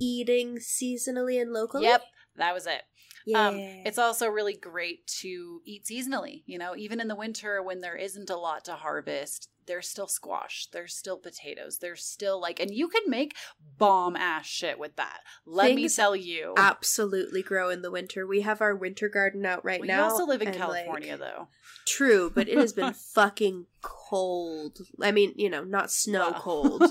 [0.00, 1.84] eating seasonally and locally.
[1.84, 2.02] Yep,
[2.36, 2.82] that was it.
[3.26, 3.48] Yeah.
[3.48, 6.42] Um, it's also really great to eat seasonally.
[6.46, 10.08] You know, even in the winter when there isn't a lot to harvest, there's still
[10.08, 13.36] squash, there's still potatoes, there's still like, and you can make
[13.78, 15.20] bomb ass shit with that.
[15.46, 16.54] Let me Things tell you.
[16.56, 18.26] absolutely grow in the winter.
[18.26, 20.06] We have our winter garden out right we now.
[20.06, 21.48] We also live in and, like, California, though.
[21.86, 24.78] True, but it has been fucking cold.
[25.00, 26.82] I mean, you know, not snow cold,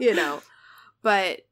[0.00, 0.42] you know,
[1.02, 1.42] but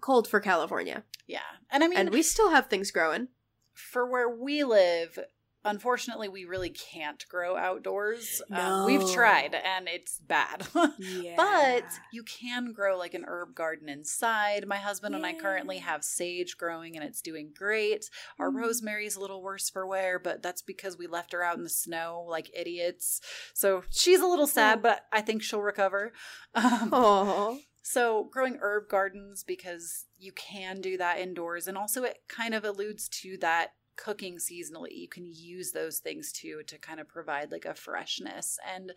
[0.00, 1.02] cold for California.
[1.26, 1.40] yeah,
[1.70, 3.28] and I mean, and we still have things growing.
[3.72, 5.18] for where we live,
[5.64, 8.42] unfortunately, we really can't grow outdoors.
[8.50, 10.66] Um, we've tried, and it's bad.
[10.98, 11.34] Yeah.
[11.36, 14.66] But you can grow like an herb garden inside.
[14.66, 18.08] My husband and I currently have sage growing and it's doing great.
[18.38, 18.56] Our Mm.
[18.62, 21.68] rosemary's a little worse for wear, but that's because we left her out in the
[21.68, 23.20] snow like idiots.
[23.54, 24.82] So she's a little sad, Oh.
[24.82, 26.12] but I think she'll recover.
[26.54, 32.18] Um, Oh, so growing herb gardens because you can do that indoors and also it
[32.28, 34.92] kind of alludes to that cooking seasonally.
[34.92, 38.92] You can use those things too to kind of provide like a freshness and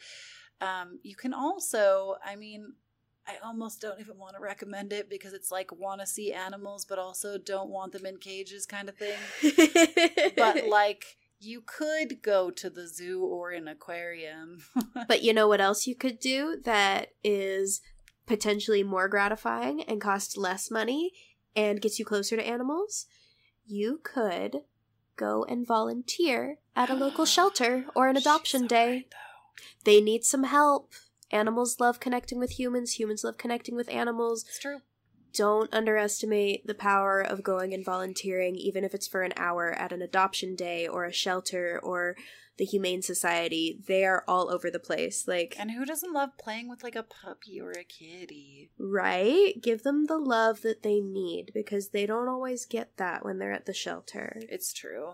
[0.61, 2.73] um you can also, I mean,
[3.27, 6.85] I almost don't even want to recommend it because it's like want to see animals
[6.85, 9.17] but also don't want them in cages kind of thing.
[10.37, 14.63] But like you could go to the zoo or an aquarium.
[15.07, 17.81] but you know what else you could do that is
[18.25, 21.11] potentially more gratifying and costs less money
[21.55, 23.05] and gets you closer to animals?
[23.65, 24.61] You could
[25.17, 28.89] go and volunteer at a local shelter or an adoption so day.
[28.91, 29.13] right.
[29.83, 30.93] They need some help.
[31.31, 34.45] Animals love connecting with humans, humans love connecting with animals.
[34.47, 34.79] It's true.
[35.33, 39.91] Don't underestimate the power of going and volunteering, even if it's for an hour at
[39.91, 42.15] an adoption day or a shelter or
[42.57, 43.79] the Humane Society.
[43.87, 45.27] They are all over the place.
[45.27, 48.71] Like, And who doesn't love playing with like a puppy or a kitty?
[48.79, 49.53] right?
[49.61, 53.51] Give them the love that they need because they don't always get that when they're
[53.53, 54.39] at the shelter.
[54.49, 55.13] It's true.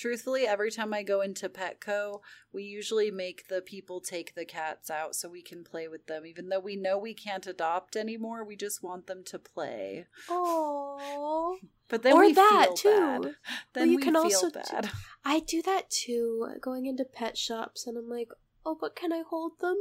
[0.00, 2.20] Truthfully, every time I go into Petco,
[2.52, 6.24] we usually make the people take the cats out so we can play with them.
[6.24, 10.06] Even though we know we can't adopt anymore, we just want them to play.
[10.28, 11.56] Oh.
[11.90, 13.00] But then Or we that, feel too.
[13.22, 13.34] bad.
[13.72, 14.90] Then you we can feel also do- bad.
[15.24, 18.28] I do that too, going into pet shops, and I'm like,
[18.66, 19.76] oh, but can I hold them?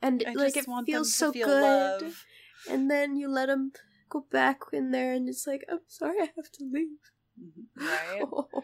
[0.00, 1.62] And I like, just it want them feels to so feel good.
[2.02, 2.24] love.
[2.70, 3.72] And then you let them
[4.08, 7.00] go back in there, and it's like, I'm sorry, I have to leave.
[7.42, 7.84] Mm-hmm.
[7.84, 8.22] Right?
[8.32, 8.62] Oh.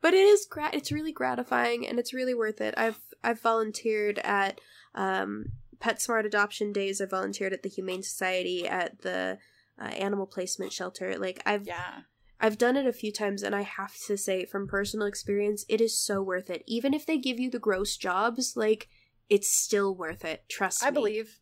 [0.00, 2.74] But it is gra- it's really gratifying, and it's really worth it.
[2.76, 4.60] I've I've volunteered at
[4.94, 5.46] um,
[5.78, 7.00] PetSmart adoption days.
[7.00, 9.38] I've volunteered at the Humane Society at the
[9.80, 11.18] uh, animal placement shelter.
[11.18, 12.02] Like I've yeah.
[12.38, 15.80] I've done it a few times, and I have to say, from personal experience, it
[15.80, 16.62] is so worth it.
[16.66, 18.88] Even if they give you the gross jobs, like
[19.30, 20.44] it's still worth it.
[20.48, 20.88] Trust I me.
[20.88, 21.40] I believe.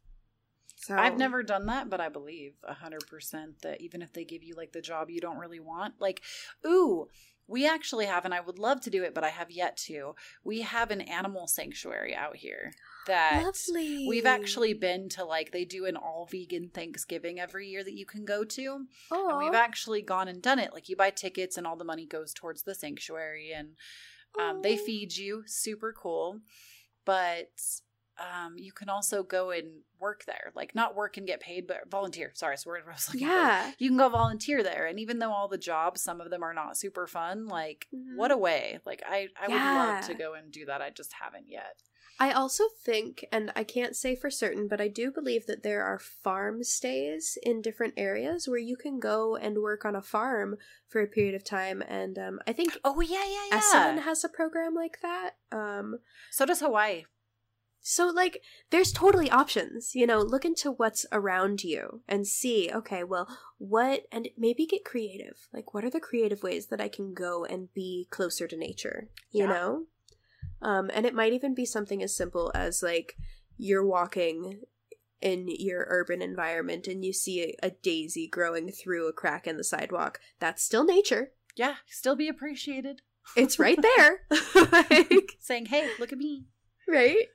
[0.77, 4.25] So, I've never done that, but I believe a hundred percent that even if they
[4.25, 6.21] give you like the job you don't really want, like,
[6.67, 7.09] ooh,
[7.47, 10.15] we actually have, and I would love to do it, but I have yet to.
[10.43, 12.73] We have an animal sanctuary out here
[13.07, 14.07] that lovely.
[14.09, 15.25] we've actually been to.
[15.25, 18.89] Like, they do an all vegan Thanksgiving every year that you can go to, and
[19.11, 20.73] Oh, we've actually gone and done it.
[20.73, 23.71] Like, you buy tickets, and all the money goes towards the sanctuary, and
[24.41, 25.43] um, they feed you.
[25.47, 26.41] Super cool,
[27.05, 27.51] but
[28.19, 30.53] um, you can also go and work there.
[30.55, 32.31] Like not work and get paid, but volunteer.
[32.35, 33.33] Sorry, so I was looking for.
[33.33, 33.73] yeah.
[33.79, 36.55] You can go volunteer there, and even though all the jobs, some of them are
[36.55, 37.47] not super fun.
[37.47, 38.17] Like Mhm.
[38.17, 38.79] what a way!
[38.85, 40.81] Like I, I would love to go and do that.
[40.83, 41.77] I just haven't yet.
[42.21, 45.83] I also think, and I can't say for certain, but I do believe that there
[45.83, 50.57] are farm stays in different areas where you can go and work on a farm
[50.89, 51.83] for a period of time.
[51.83, 54.01] And um, I think Oh yeah, yeah, yeah, yeah.
[54.03, 55.31] has a program like that.
[55.51, 55.99] Um,
[56.31, 57.03] so does Hawaii.
[57.87, 59.95] So, like, there's totally options.
[59.95, 63.29] You know, look into what's around you and see, okay, well,
[63.59, 65.49] what, and maybe get creative.
[65.53, 69.11] Like, what are the creative ways that I can go and be closer to nature?
[69.31, 69.49] You Yeah.
[69.51, 69.83] know?
[70.63, 73.19] Um, and it might even be something as simple as, like,
[73.59, 74.63] you're walking
[75.21, 79.59] in your urban environment and you see a, a daisy growing through a crack in
[79.59, 80.21] the sidewalk.
[80.41, 81.33] That's still nature.
[81.55, 83.03] Yeah, still be appreciated.
[83.37, 84.21] It's right there.
[84.73, 86.47] like, Saying, "Hey, look at me."
[86.89, 87.29] right?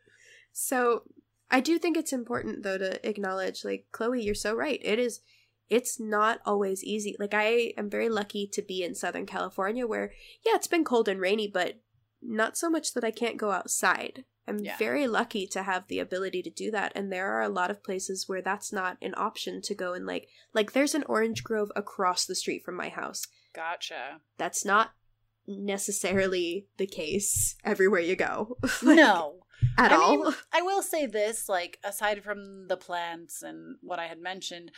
[0.51, 1.03] So
[1.51, 4.79] I do think it's important though to acknowledge like Chloe, you're so right.
[4.83, 5.21] It is
[5.69, 7.15] it's not always easy.
[7.19, 10.11] Like I am very lucky to be in Southern California where
[10.45, 11.79] yeah, it's been cold and rainy, but
[12.21, 14.25] not so much that I can't go outside.
[14.47, 14.77] I'm Yeah.
[14.77, 17.83] very lucky to have the ability to do that and there are a lot of
[17.83, 21.71] places where that's not an option to go and like like there's an orange grove
[21.75, 23.27] across the street from my house.
[23.53, 24.21] Gotcha.
[24.39, 24.91] That's not
[25.47, 28.57] necessarily the case everywhere you go.
[28.81, 29.43] Like, no,
[29.77, 30.23] at I all.
[30.23, 34.71] mean, I will say this: like aside from the plants and what I had mentioned,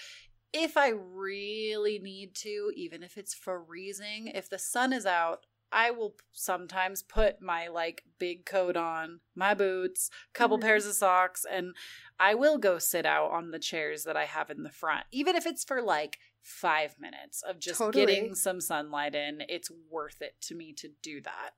[0.54, 5.92] if I really need to, even if it's freezing, if the sun is out, I
[5.92, 10.62] will sometimes put my like big coat on, my boots, couple Mhm.
[10.62, 11.76] pairs of socks, and
[12.20, 15.06] I will go sit out on the chairs that I have in the front.
[15.12, 18.06] Even if it's for like five minutes of just Totally.
[18.06, 21.52] getting some sunlight in, it's worth it to me to do that.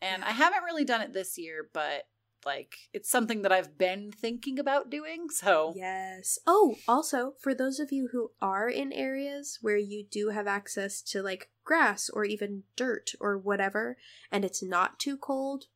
[0.00, 2.04] And I haven't really done it this year, but
[2.48, 5.28] like it's something that I've been thinking about doing.
[5.30, 6.38] So Yes.
[6.46, 11.02] Oh, also, for those of you who are in areas where you do have access
[11.10, 13.96] to like grass or even dirt or whatever,
[14.32, 15.66] and it's not too cold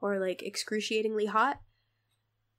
[0.00, 1.60] or like excruciatingly hot,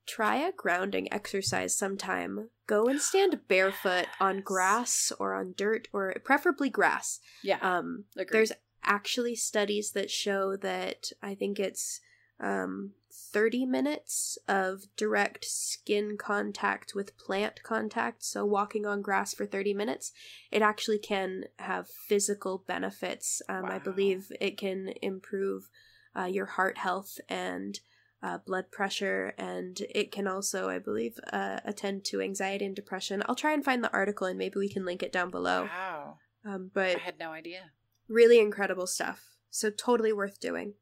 [0.06, 2.50] try a grounding exercise sometime.
[2.68, 7.20] Go and stand barefoot on grass or on dirt or preferably grass.
[7.42, 8.38] yeah, Um, agreed.
[8.38, 8.52] there's
[8.84, 12.02] actually studies that show that I think it's
[12.40, 12.92] um,
[13.32, 18.24] 30 minutes of direct skin contact with plant contact.
[18.24, 20.12] So, walking on grass for 30 minutes,
[20.52, 23.42] it actually can have physical benefits.
[23.48, 25.70] Um, I believe it can improve
[26.18, 27.80] uh, your heart health and
[28.22, 33.22] uh, blood pressure, and it can also, I believe, uh, attend to anxiety and depression.
[33.26, 35.64] I'll try and find the article and maybe we can link it down below.
[35.64, 37.72] wow, Um, I had no idea.
[38.08, 39.26] really incredible stuff.
[39.50, 40.76] So totally worth doing.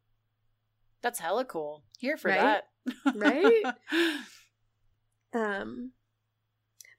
[1.02, 1.84] That's hella cool.
[1.97, 2.62] Here for Right?
[2.86, 3.64] that, Right?
[5.34, 5.91] Um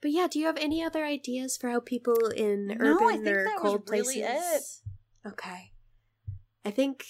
[0.01, 3.25] but yeah, do you have any other ideas for how people in No, I urban
[3.25, 4.83] think or that was cold really places?
[5.27, 5.73] Okay.
[6.65, 7.05] I think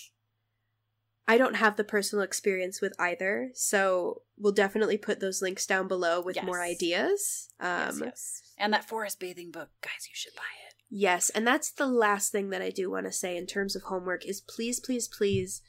[1.28, 5.86] I don't have the personal experience with either, so we'll definitely put those links down
[5.88, 6.70] below with more Yes.
[6.76, 7.48] ideas.
[7.60, 8.42] yes, Um yes.
[8.58, 10.74] And that forest bathing book, guys, you should buy it.
[10.90, 13.82] Yes, and that's the last thing that I do want to say in terms of
[13.84, 15.62] homework is please, please, please,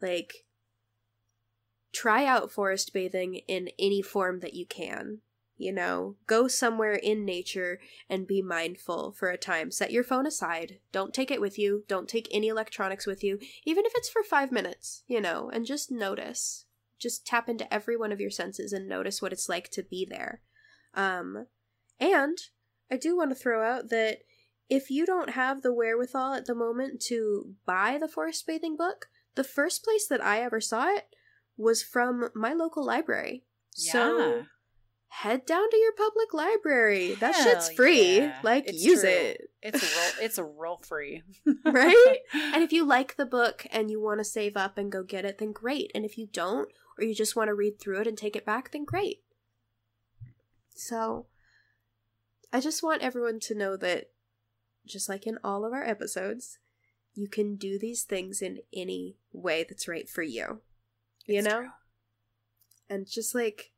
[0.00, 0.32] like,
[1.92, 5.20] try out forest bathing in any form that you can.
[5.56, 9.72] You know, go somewhere in nature and be mindful for a time.
[9.72, 10.78] Set your phone aside.
[10.92, 11.82] Don't take it with you.
[11.88, 15.66] Don't take any electronics with you, even if it's for five minutes, you know, and
[15.66, 16.66] just notice.
[17.00, 20.06] Just tap into every one of your senses and notice what it's like to be
[20.08, 20.42] there.
[20.94, 21.46] Um,
[21.98, 22.38] and
[22.90, 24.18] I do want to throw out that
[24.70, 29.06] if you don't have the wherewithal at the moment to buy the forest bathing book,
[29.34, 31.06] the first place that I ever saw it
[31.58, 33.44] was from my local library.
[33.74, 34.44] So
[35.08, 37.14] head down to your public library.
[37.14, 38.18] That Hell shit's free.
[38.18, 38.38] yeah.
[38.42, 39.10] Like It's use true.
[39.10, 39.50] it.
[39.62, 39.86] It's a
[40.24, 41.22] it's a real free,
[41.64, 42.18] Right?
[42.34, 45.24] And if you like the book and you want to save up and go get
[45.24, 45.90] it, then great.
[45.94, 48.46] And if you don't, or you just want to read through it and take it
[48.46, 49.22] back, then great.
[50.74, 51.26] So,
[52.52, 54.10] I just want everyone to know that,
[54.86, 56.58] just like in all of our episodes,
[57.14, 60.60] you can do these things in any way that's right for you.
[61.28, 61.60] You It's know?
[61.60, 61.70] true.
[62.90, 63.70] And just like,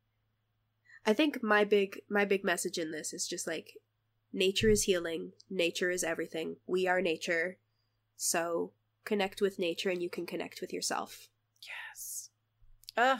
[1.05, 3.73] I think my big my big message in this is just like,
[4.31, 5.33] nature is healing.
[5.49, 6.55] Nature is everything.
[6.65, 7.57] We are nature.
[8.15, 8.71] So
[9.03, 11.27] connect with nature, and you can connect with yourself.
[11.61, 12.29] Yes.
[12.97, 13.19] Ugh.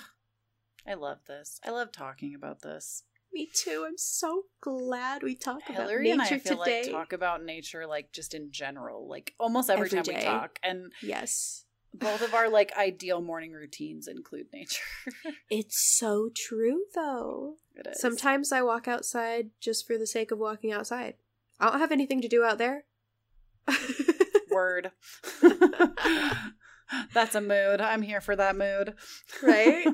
[0.87, 1.59] I love this.
[1.65, 3.03] I love talking about this.
[3.33, 3.85] Me too.
[3.87, 6.83] I'm so glad we talked about Hillary and I nature feel today.
[6.83, 10.59] like talk about nature like just in general, like almost every, Every time we talk.
[10.63, 14.83] And yes, both of our like ideal morning routines include nature.
[15.49, 17.55] it's so true though.
[17.75, 17.99] it is.
[17.99, 21.15] Sometimes I walk outside just for the sake of walking outside.
[21.59, 22.85] I don't have anything to do out there.
[24.51, 24.91] word.
[27.13, 27.79] That's a mood.
[27.81, 28.95] I'm here for that mood.
[29.41, 29.87] Right?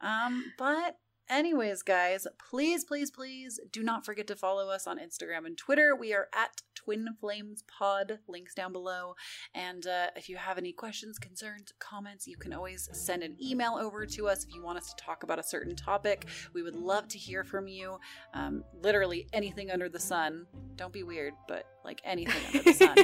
[0.00, 0.98] um, but
[1.28, 5.94] anyways, guys, please, please, please do not forget to follow us on Instagram and Twitter.
[5.94, 8.18] We are at Twin Flames Pod.
[8.28, 9.14] Links down below.
[9.54, 13.76] And uh, if you have any questions, concerns, comments, you can always send an email
[13.80, 16.26] over to us if you want us to talk about a certain topic.
[16.52, 17.98] We would love to hear from you.
[18.34, 20.46] Um, literally anything under the sun.
[20.76, 22.96] Don't be weird, but like anything under the sun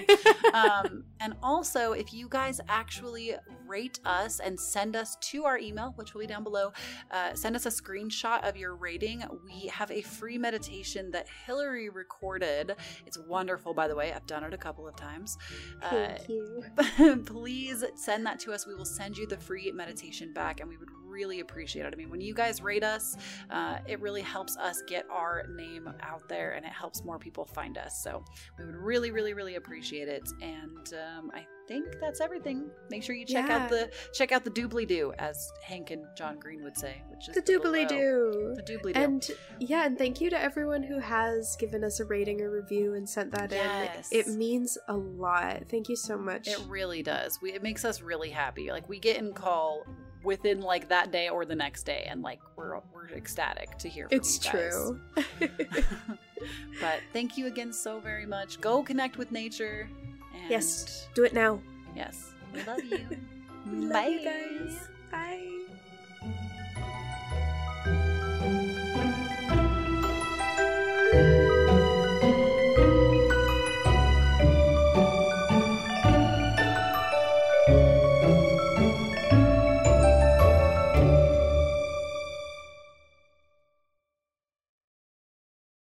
[0.53, 3.35] um, and also, if you guys actually
[3.67, 6.73] rate us and send us to our email, which will be down below,
[7.11, 9.23] uh, send us a screenshot of your rating.
[9.45, 12.77] We have a free meditation that Hillary recorded.
[13.07, 14.13] It's wonderful, by the way.
[14.13, 15.39] I've done it a couple of times.
[15.83, 17.23] Uh, Thank you.
[17.27, 18.67] please send that to us.
[18.67, 21.93] We will send you the free meditation back, and we would really appreciate it.
[21.93, 23.17] I mean, when you guys rate us,
[23.51, 27.45] uh, it really helps us get our name out there, and it helps more people
[27.45, 28.03] find us.
[28.03, 28.25] So
[28.59, 30.29] we would really, really, really appreciate it.
[30.41, 32.69] And um, I think that's everything.
[32.91, 33.59] Make sure you check Yeah.
[33.65, 37.29] out the check out the doobly doo, as Hank and John Green would say, which
[37.29, 38.55] is The doobly doo.
[38.57, 39.01] The doobly doo.
[39.01, 42.95] And yeah, and thank you to everyone who has given us a rating or review
[42.95, 44.11] and sent that Yes.
[44.11, 44.19] in.
[44.21, 45.65] It means a lot.
[45.71, 46.49] Thank you so much.
[46.49, 47.39] It really does.
[47.41, 48.71] We, it makes us really happy.
[48.71, 49.85] Like we get in call
[50.25, 54.09] within like that day or the next day, and like we're we're ecstatic to hear.
[54.09, 54.73] From it's you guys.
[54.73, 55.01] true.
[56.81, 58.61] but thank you again so very much.
[58.61, 59.89] Go connect with nature.
[60.35, 61.61] And Yes, do it now.
[61.97, 62.33] Yes.
[62.53, 63.07] We love you.
[63.65, 64.89] We love you guys.
[65.13, 66.49] Bye.